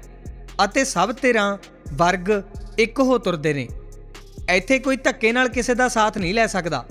ਅਤੇ 0.63 0.83
ਸਭ 0.83 1.13
ਧਿਰਾਂ 1.21 1.57
ਵਰਗ 1.93 2.43
ਇੱਕ 2.79 2.99
ਹੋ 2.99 3.17
ਤੁਰਦੇ 3.17 3.53
ਨੇ। 3.53 3.67
ਇੱਥੇ 4.49 4.79
ਕੋਈ 4.79 4.97
ਧੱਕੇ 4.97 5.31
ਨਾਲ 5.31 5.49
ਕਿਸੇ 5.49 5.75
ਦਾ 5.75 5.87
ਸਾਥ 5.87 6.17
ਨਹੀਂ 6.17 6.33
ਲੈ 6.33 6.47
ਸਕਦਾ। 6.47 6.85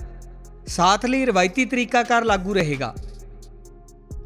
ਸਾਥ 0.66 1.06
ਲਈ 1.06 1.24
ਰਵਾਇਤੀ 1.24 1.64
ਤਰੀਕਾਕਾਰ 1.64 2.24
ਲਾਗੂ 2.24 2.54
ਰਹੇਗਾ। 2.54 2.94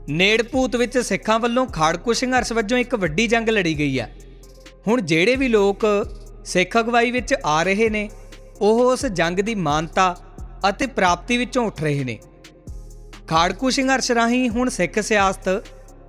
ਨੇੜਪੂਤ 0.08 0.76
ਵਿੱਚ 0.76 0.98
ਸਿੱਖਾਂ 0.98 1.38
ਵੱਲੋਂ 1.38 1.66
ਖਾੜਕੂ 1.66 2.12
ਸੰਘਰਸ਼ 2.12 2.52
ਵਜੋਂ 2.52 2.78
ਇੱਕ 2.78 2.94
ਵੱਡੀ 2.94 3.26
ਜੰਗ 3.26 3.48
ਲੜੀ 3.48 3.78
ਗਈ 3.78 4.00
ਹੈ। 4.00 4.12
ਹੁਣ 4.86 5.00
ਜਿਹੜੇ 5.00 5.36
ਵੀ 5.36 5.48
ਲੋਕ 5.48 5.86
ਸਿੱਖ 6.44 6.78
ਅਗਵਾਈ 6.78 7.10
ਵਿੱਚ 7.10 7.34
ਆ 7.44 7.62
ਰਹੇ 7.62 7.88
ਨੇ, 7.90 8.10
ਉਹ 8.60 8.92
ਉਸ 8.92 9.06
ਜੰਗ 9.06 9.38
ਦੀ 9.40 9.54
ਮਾਨਤਾ 9.54 10.16
ਅਤੇ 10.68 10.86
ਪ੍ਰਾਪਤੀ 10.86 11.36
ਵਿੱਚੋਂ 11.36 11.66
ਉੱਠ 11.66 11.82
ਰਹੇ 11.82 12.04
ਨੇ। 12.04 12.18
ਖਾੜਕੂ 13.28 13.70
ਸੰਘਰਸ਼ 13.70 14.12
ਰਾਹੀਂ 14.12 14.48
ਹੁਣ 14.50 14.68
ਸਿੱਖ 14.68 14.98
ਸਿਆਸਤ 14.98 15.48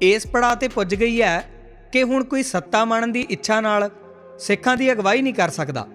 ਇਸ 0.10 0.28
ਪੜਾਅ 0.28 0.56
ਤੇ 0.56 0.68
ਪੁੱਜ 0.68 0.96
ਗਈ 0.96 1.22
ਹੈ 1.22 1.50
ਕਿ 1.92 2.04
ਹੁਣ 2.04 2.24
ਕੋਈ 2.24 2.44
ਸੱਤਾ 2.44 2.86
ਮਾਣਨ 2.86 3.12
ਦੀ 3.12 3.22
ਇੱਛਾ 3.22 3.62
ਨਾਲ 3.62 3.90
ਸਿੱਖਾਂ 4.40 4.78
ਦੀ 4.78 4.92
ਅਗਵਾਈ 4.92 5.22
ਨਹੀਂ 5.22 5.34
ਕਰ 5.34 5.50
ਸਕਦਾ। 5.50 5.88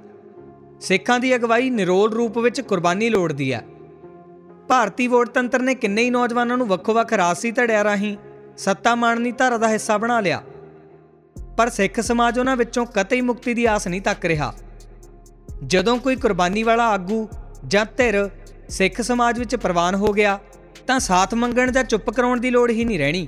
ਸਿੱਖਾਂ 0.80 1.20
ਦੀ 1.20 1.36
ਅਗਵਾਈ 1.36 1.70
ਨਿਰੋਲ 1.70 2.12
ਰੂਪ 2.12 2.38
ਵਿੱਚ 2.38 2.60
ਕੁਰਬਾਨੀ 2.60 3.08
ਲੋੜਦੀ 3.08 3.52
ਹੈ। 3.52 3.64
ਭਾਰਤੀ 4.68 5.06
ਵੋਟ 5.06 5.28
ਤੰਤਰ 5.28 5.62
ਨੇ 5.62 5.74
ਕਿੰਨੇ 5.74 6.02
ਹੀ 6.02 6.10
ਨੌਜਵਾਨਾਂ 6.10 6.56
ਨੂੰ 6.56 6.66
ਵੱਖੋ-ਵੱਖ 6.66 7.12
ਰਾਸੀ 7.12 7.50
ਧੜਿਆ 7.50 7.84
ਰਾਹੀਂ 7.84 8.16
ਸੱਤਾ 8.56 8.94
ਮਾਣਨੀ 8.94 9.32
ਧਾਰਾ 9.32 9.56
ਦਾ 9.56 9.68
ਹਿੱਸਾ 9.68 9.98
ਬਣਾ 9.98 10.20
ਲਿਆ। 10.20 10.42
ਪਰ 11.56 11.68
ਸਿੱਖ 11.68 12.00
ਸਮਾਜ 12.00 12.38
ਉਹਨਾਂ 12.38 12.56
ਵਿੱਚੋਂ 12.56 12.86
ਕਤਈ 12.86 13.20
ਮੁਕਤੀ 13.20 13.54
ਦੀ 13.54 13.64
ਆਸ 13.64 13.88
ਨਹੀਂ 13.88 14.02
ਤੱਕ 14.02 14.24
ਰਿਹਾ। 14.24 14.54
ਜਦੋਂ 15.66 15.98
ਕੋਈ 15.98 16.16
ਕੁਰਬਾਨੀ 16.16 16.62
ਵਾਲਾ 16.62 16.88
ਆਗੂ 16.88 17.28
ਜਾਂ 17.66 17.86
ਧਿਰ 17.96 18.30
ਸਿੱਖ 18.68 19.00
ਸਮਾਜ 19.00 19.38
ਵਿੱਚ 19.38 19.56
ਪ੍ਰਵਾਨ 19.56 19.94
ਹੋ 19.94 20.12
ਗਿਆ 20.12 20.38
ਤਾਂ 20.86 21.00
ਸਾਥ 21.00 21.34
ਮੰਗਣ 21.34 21.70
ਜਾਂ 21.70 21.84
ਚੁੱਪ 21.84 22.10
ਕਰਾਉਣ 22.10 22.40
ਦੀ 22.40 22.50
ਲੋੜ 22.50 22.70
ਹੀ 22.70 22.84
ਨਹੀਂ 22.84 22.98
ਰਹਿਣੀ। 22.98 23.26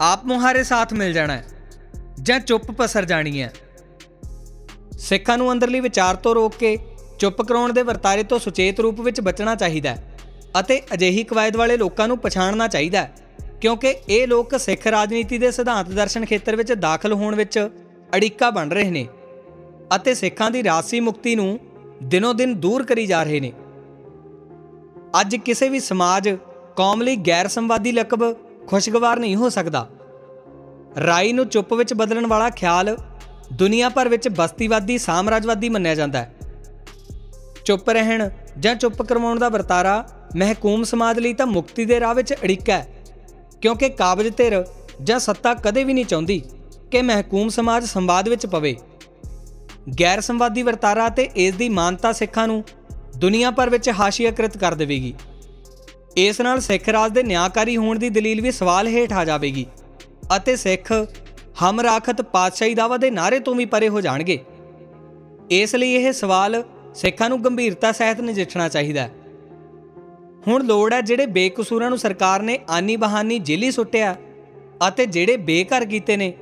ਆਪ 0.00 0.24
ਮੁਹਾਰੇ 0.24 0.62
ਸਾਥ 0.64 0.92
ਮਿਲ 0.92 1.12
ਜਾਣਾ 1.12 1.32
ਹੈ, 1.32 1.44
ਜਾਂ 2.22 2.38
ਚੁੱਪ 2.40 2.70
ਪਸਰ 2.70 3.04
ਜਾਣੀ 3.04 3.40
ਹੈ। 3.42 3.52
ਸਿੱਖਾਂ 4.98 5.36
ਨੂੰ 5.38 5.50
ਅੰਦਰਲੀ 5.52 5.80
ਵਿਚਾਰ 5.80 6.16
ਤੋਂ 6.16 6.34
ਰੋਕ 6.34 6.54
ਕੇ 6.54 6.76
ਚੁੱਪ 7.18 7.42
ਕਰਾਉਣ 7.42 7.72
ਦੇ 7.72 7.82
ਵਰਤਾਰੇ 7.82 8.22
ਤੋਂ 8.22 8.38
ਸੁਚੇਤ 8.38 8.80
ਰੂਪ 8.80 9.00
ਵਿੱਚ 9.00 9.20
ਬਚਣਾ 9.20 9.54
ਚਾਹੀਦਾ 9.54 9.90
ਹੈ 9.90 10.18
ਅਤੇ 10.60 10.80
ਅਜਿਹੀ 10.94 11.24
ਕਵਾਇਦ 11.24 11.56
ਵਾਲੇ 11.56 11.76
ਲੋਕਾਂ 11.76 12.08
ਨੂੰ 12.08 12.18
ਪਛਾਣਨਾ 12.18 12.68
ਚਾਹੀਦਾ 12.68 13.00
ਹੈ, 13.00 13.12
ਕਿਉਂਕਿ 13.60 13.94
ਇਹ 14.08 14.26
ਲੋਕ 14.26 14.58
ਸਿੱਖ 14.58 14.86
ਰਾਜਨੀਤੀ 14.86 15.38
ਦੇ 15.38 15.50
ਸਿਧਾਂਤ 15.50 15.90
ਦਰਸ਼ਨ 15.90 16.24
ਖੇਤਰ 16.24 16.56
ਵਿੱਚ 16.56 16.72
ਦਾਖਲ 16.72 17.12
ਹੋਣ 17.12 17.34
ਵਿੱਚ 17.34 17.58
ਅੜਿੱਕਾ 18.16 18.50
ਬਣ 18.50 18.70
ਰਹੇ 18.70 18.90
ਨੇ 18.90 19.06
ਅਤੇ 19.96 20.14
ਸਿੱਖਾਂ 20.14 20.50
ਦੀ 20.50 20.62
ਰਾਸੀ 20.64 21.00
ਮੁਕਤੀ 21.00 21.34
ਨੂੰ 21.36 21.58
ਦਿਨੋ 22.02 22.32
ਦਿਨ 22.32 22.54
ਦੂਰ 22.54 22.82
ਕਰੀ 22.82 23.06
ਜਾ 23.06 23.22
ਰਹੇ 23.22 23.40
ਨੇ। 23.40 23.52
ਅੱਜ 25.20 25.36
ਕਿਸੇ 25.36 25.68
ਵੀ 25.68 25.80
ਸਮਾਜ 25.80 26.28
ਕੌਮ 26.76 27.02
ਲਈ 27.02 27.16
ਗੈਰ 27.16 27.48
ਸੰਵਾਦੀ 27.48 27.92
ਲਕਬ 27.92 28.24
ਖੁਸ਼ਗਵਾਰ 28.66 29.18
ਨਹੀਂ 29.18 29.36
ਹੋ 29.36 29.48
ਸਕਦਾ। 29.48 29.88
ਰਾਈ 31.06 31.32
ਨੂੰ 31.32 31.48
ਚੁੱਪ 31.48 31.74
ਵਿੱਚ 31.74 31.94
ਬਦਲਣ 31.94 32.26
ਵਾਲਾ 32.26 32.50
ਖਿਆਲ 32.50 32.96
ਦੁਨੀਆ 33.52 33.88
ਭਰ 33.88 34.08
ਵਿੱਚ 34.08 34.28
ਬਸਤੀਵਾਦੀ, 34.28 34.98
ਸਾਮਰਾਜਵਾਦੀ 34.98 35.68
ਮੰਨਿਆ 35.68 35.94
ਜਾਂਦਾ 35.94 36.18
ਹੈ। 36.18 36.34
ਚੁੱਪ 37.64 37.90
ਰਹਿਣ 37.90 38.28
ਜਾਂ 38.58 38.74
ਚੁੱਪ 38.74 39.02
ਕਰਵਾਉਣ 39.02 39.38
ਦਾ 39.38 39.48
ਵਰਤਾਰਾ 39.48 40.08
ਮਹਿਕੂਮ 40.36 40.84
ਸਮਾਜ 40.84 41.18
ਲਈ 41.18 41.32
ਤਾਂ 41.32 41.46
ਮੁਕਤੀ 41.46 41.84
ਦੇ 41.84 42.00
ਰਾਹ 42.00 42.14
ਵਿੱਚ 42.14 42.34
ਅੜਿੱਕਾ 42.34 42.72
ਹੈ। 42.72 43.04
ਕਿਉਂਕਿ 43.60 43.88
ਕਾਬਜ 43.88 44.36
ਧਿਰ 44.36 44.64
ਜਾਂ 45.02 45.18
ਸੱਤਾ 45.18 45.54
ਕਦੇ 45.54 45.84
ਵੀ 45.84 45.92
ਨਹੀਂ 45.92 46.04
ਚਾਹੁੰਦੀ 46.04 46.42
ਕਿ 46.90 47.02
ਮਹਿਕੂਮ 47.02 47.48
ਸਮਾਜ 47.48 47.84
ਸੰਵਾਦ 47.84 48.28
ਵਿੱਚ 48.28 48.46
ਪਵੇ। 48.46 48.76
ਗੈਰ 50.00 50.20
ਸੰਵਾਦੀ 50.20 50.62
ਵਰਤਾਰਾ 50.62 51.08
ਤੇ 51.08 51.22
ਇਸ 51.22 51.54
ਦੀ 51.54 51.68
ਮਾਨਤਾ 51.68 52.12
ਸਿੱਖਾਂ 52.12 52.46
ਨੂੰ 52.46 52.64
ਦੁਨੀਆ 53.16 53.50
ਭਰ 53.50 53.70
ਵਿੱਚ 53.70 53.90
ਹਾਸ਼ੀਆਕ੍ਰਿਤ 53.90 54.58
ਕਰ 54.58 54.74
ਦੇਵੇਗੀ। 54.74 55.14
ਇਸ 56.16 56.40
ਨਾਲ 56.40 56.60
ਸਿੱਖ 56.60 56.88
ਰਾਜ 56.88 57.12
ਦੇ 57.12 57.22
ਨਿਆਂਕਾਰੀ 57.22 57.76
ਹੋਣ 57.76 57.98
ਦੀ 57.98 58.08
ਦਲੀਲ 58.08 58.40
ਵੀ 58.40 58.50
ਸਵਾਲ 58.50 58.88
ਹੇਠ 58.88 59.12
ਆ 59.12 59.24
ਜਾਵੇਗੀ 59.24 59.66
ਅਤੇ 60.36 60.56
ਸਿੱਖ 60.56 60.92
ਹਮ 61.62 61.80
ਰਾਖਤ 61.80 62.22
ਪਾਤਸ਼ਾਹੀ 62.22 62.74
ਦਾਵਾ 62.74 62.96
ਦੇ 62.96 63.10
ਨਾਰੇ 63.10 63.38
ਤੋਂ 63.38 63.54
ਵੀ 63.54 63.64
ਪਰੇ 63.64 63.88
ਹੋ 63.88 64.00
ਜਾਣਗੇ। 64.00 64.38
ਇਸ 65.50 65.74
ਲਈ 65.74 65.92
ਇਹ 65.92 66.12
ਸਵਾਲ 66.12 66.62
ਸਿੱਖਾਂ 66.94 67.28
ਨੂੰ 67.28 67.44
ਗੰਭੀਰਤਾ 67.44 67.92
ਸਹਿਤ 67.92 68.20
ਨਜਿੱਠਣਾ 68.20 68.68
ਚਾਹੀਦਾ 68.68 69.02
ਹੈ। 69.02 69.10
ਹੁਣ 70.46 70.64
ਲੋੜ 70.64 70.92
ਹੈ 70.94 71.00
ਜਿਹੜੇ 71.00 71.26
ਬੇਕਸੂਰਾਂ 71.26 71.88
ਨੂੰ 71.88 71.98
ਸਰਕਾਰ 71.98 72.42
ਨੇ 72.42 72.58
ਆਨੀ 72.68 72.96
ਬਹਾਨੀ 72.96 73.38
ਜੇਲੀ 73.38 73.70
ਸੁੱਟਿਆ 73.70 74.16
ਅਤੇ 74.88 75.06
ਜਿਹੜੇ 75.06 75.36
ਬੇਘਰ 75.36 75.84
ਕੀਤੇ 75.84 76.16
ਨੇ, 76.16 76.32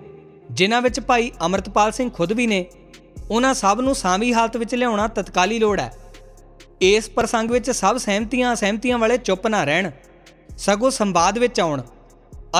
ਜਿਨ੍ਹਾਂ 0.51 0.83
ਵਿੱਚ 0.83 1.01
ਭਾਈ 1.01 1.31
ਅਮਰਤਪਾਲ 1.47 1.93
ਸਿੰਘ 1.93 2.11
ਖੁਦ 2.11 2.33
ਵੀ 2.33 2.47
ਨੇ, 2.47 2.65
ਉਹਨਾਂ 3.31 3.55
ਸਭ 3.55 3.79
ਨੂੰ 3.81 3.95
ਸਾਮੀ 3.95 4.33
ਹਾਲਤ 4.33 4.57
ਵਿੱਚ 4.57 4.75
ਲਿਆਉਣਾ 4.75 5.09
ਤਤਕਾਲੀ 5.09 5.59
ਲੋੜ 5.59 5.81
ਹੈ। 5.81 5.93
ਇਸ 6.81 7.09
ਪ੍ਰਸੰਗ 7.11 7.51
ਵਿੱਚ 7.51 7.71
ਸਭ 7.71 7.97
ਸਹਿਮਤੀਆਂ 7.97 8.53
ਅਸਹਿਮਤੀਆਂ 8.53 8.99
ਵਾਲੇ 8.99 9.17
ਚੁੱਪ 9.19 9.47
ਨਾ 9.47 9.65
ਰਹਿਣ, 9.65 9.91
ਸਗੋਂ 10.59 10.91
ਸੰਵਾਦ 10.91 11.39
ਵਿੱਚ 11.39 11.61
ਆਉਣ 11.61 11.83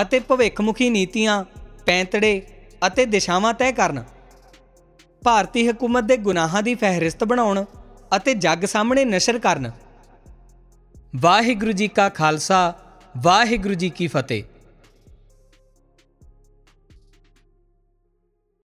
ਅਤੇ 0.03 0.21
ਭਵਿੱਖਮੁਖੀ 0.21 0.91
ਨੀਤੀਆਂ 0.91 1.45
ਪੈਂਤੜੇ 1.87 2.43
ਅਤੇ 2.87 3.05
ਦਿਸ਼ਾਵਾਂ 3.07 3.55
ਤੈਅ 3.55 3.73
ਕਰਨ। 3.73 4.05
ਭਾਰਤੀ 5.25 5.69
ਹਕੂਮਤ 5.71 6.05
ਦੇ 6.05 6.17
ਗੁਨਾਹਾਂ 6.17 6.63
ਦੀ 6.63 6.75
ਫਹਿਰਿਸਤ 6.75 7.25
ਬਣਾਉਣ 7.25 7.65
ਅਤੇ 8.17 8.35
ਜੱਗ 8.35 8.65
ਸਾਹਮਣੇ 8.65 9.05
ਨਸ਼ਰ 9.05 9.39
ਕਰਨ। 9.39 9.71
ਵਾਹਿਗੁਰੂ 11.17 11.73
ਜੀ 11.73 11.89
ਕਾ 11.89 12.09
ਖਾਲਸਾ, 12.09 12.75
ਵਾਹਿਗੁਰੂ 13.19 13.75
ਜੀ 13.75 13.91
ਕੀ 13.91 14.07
ਫਤਿਹ। 14.07 14.45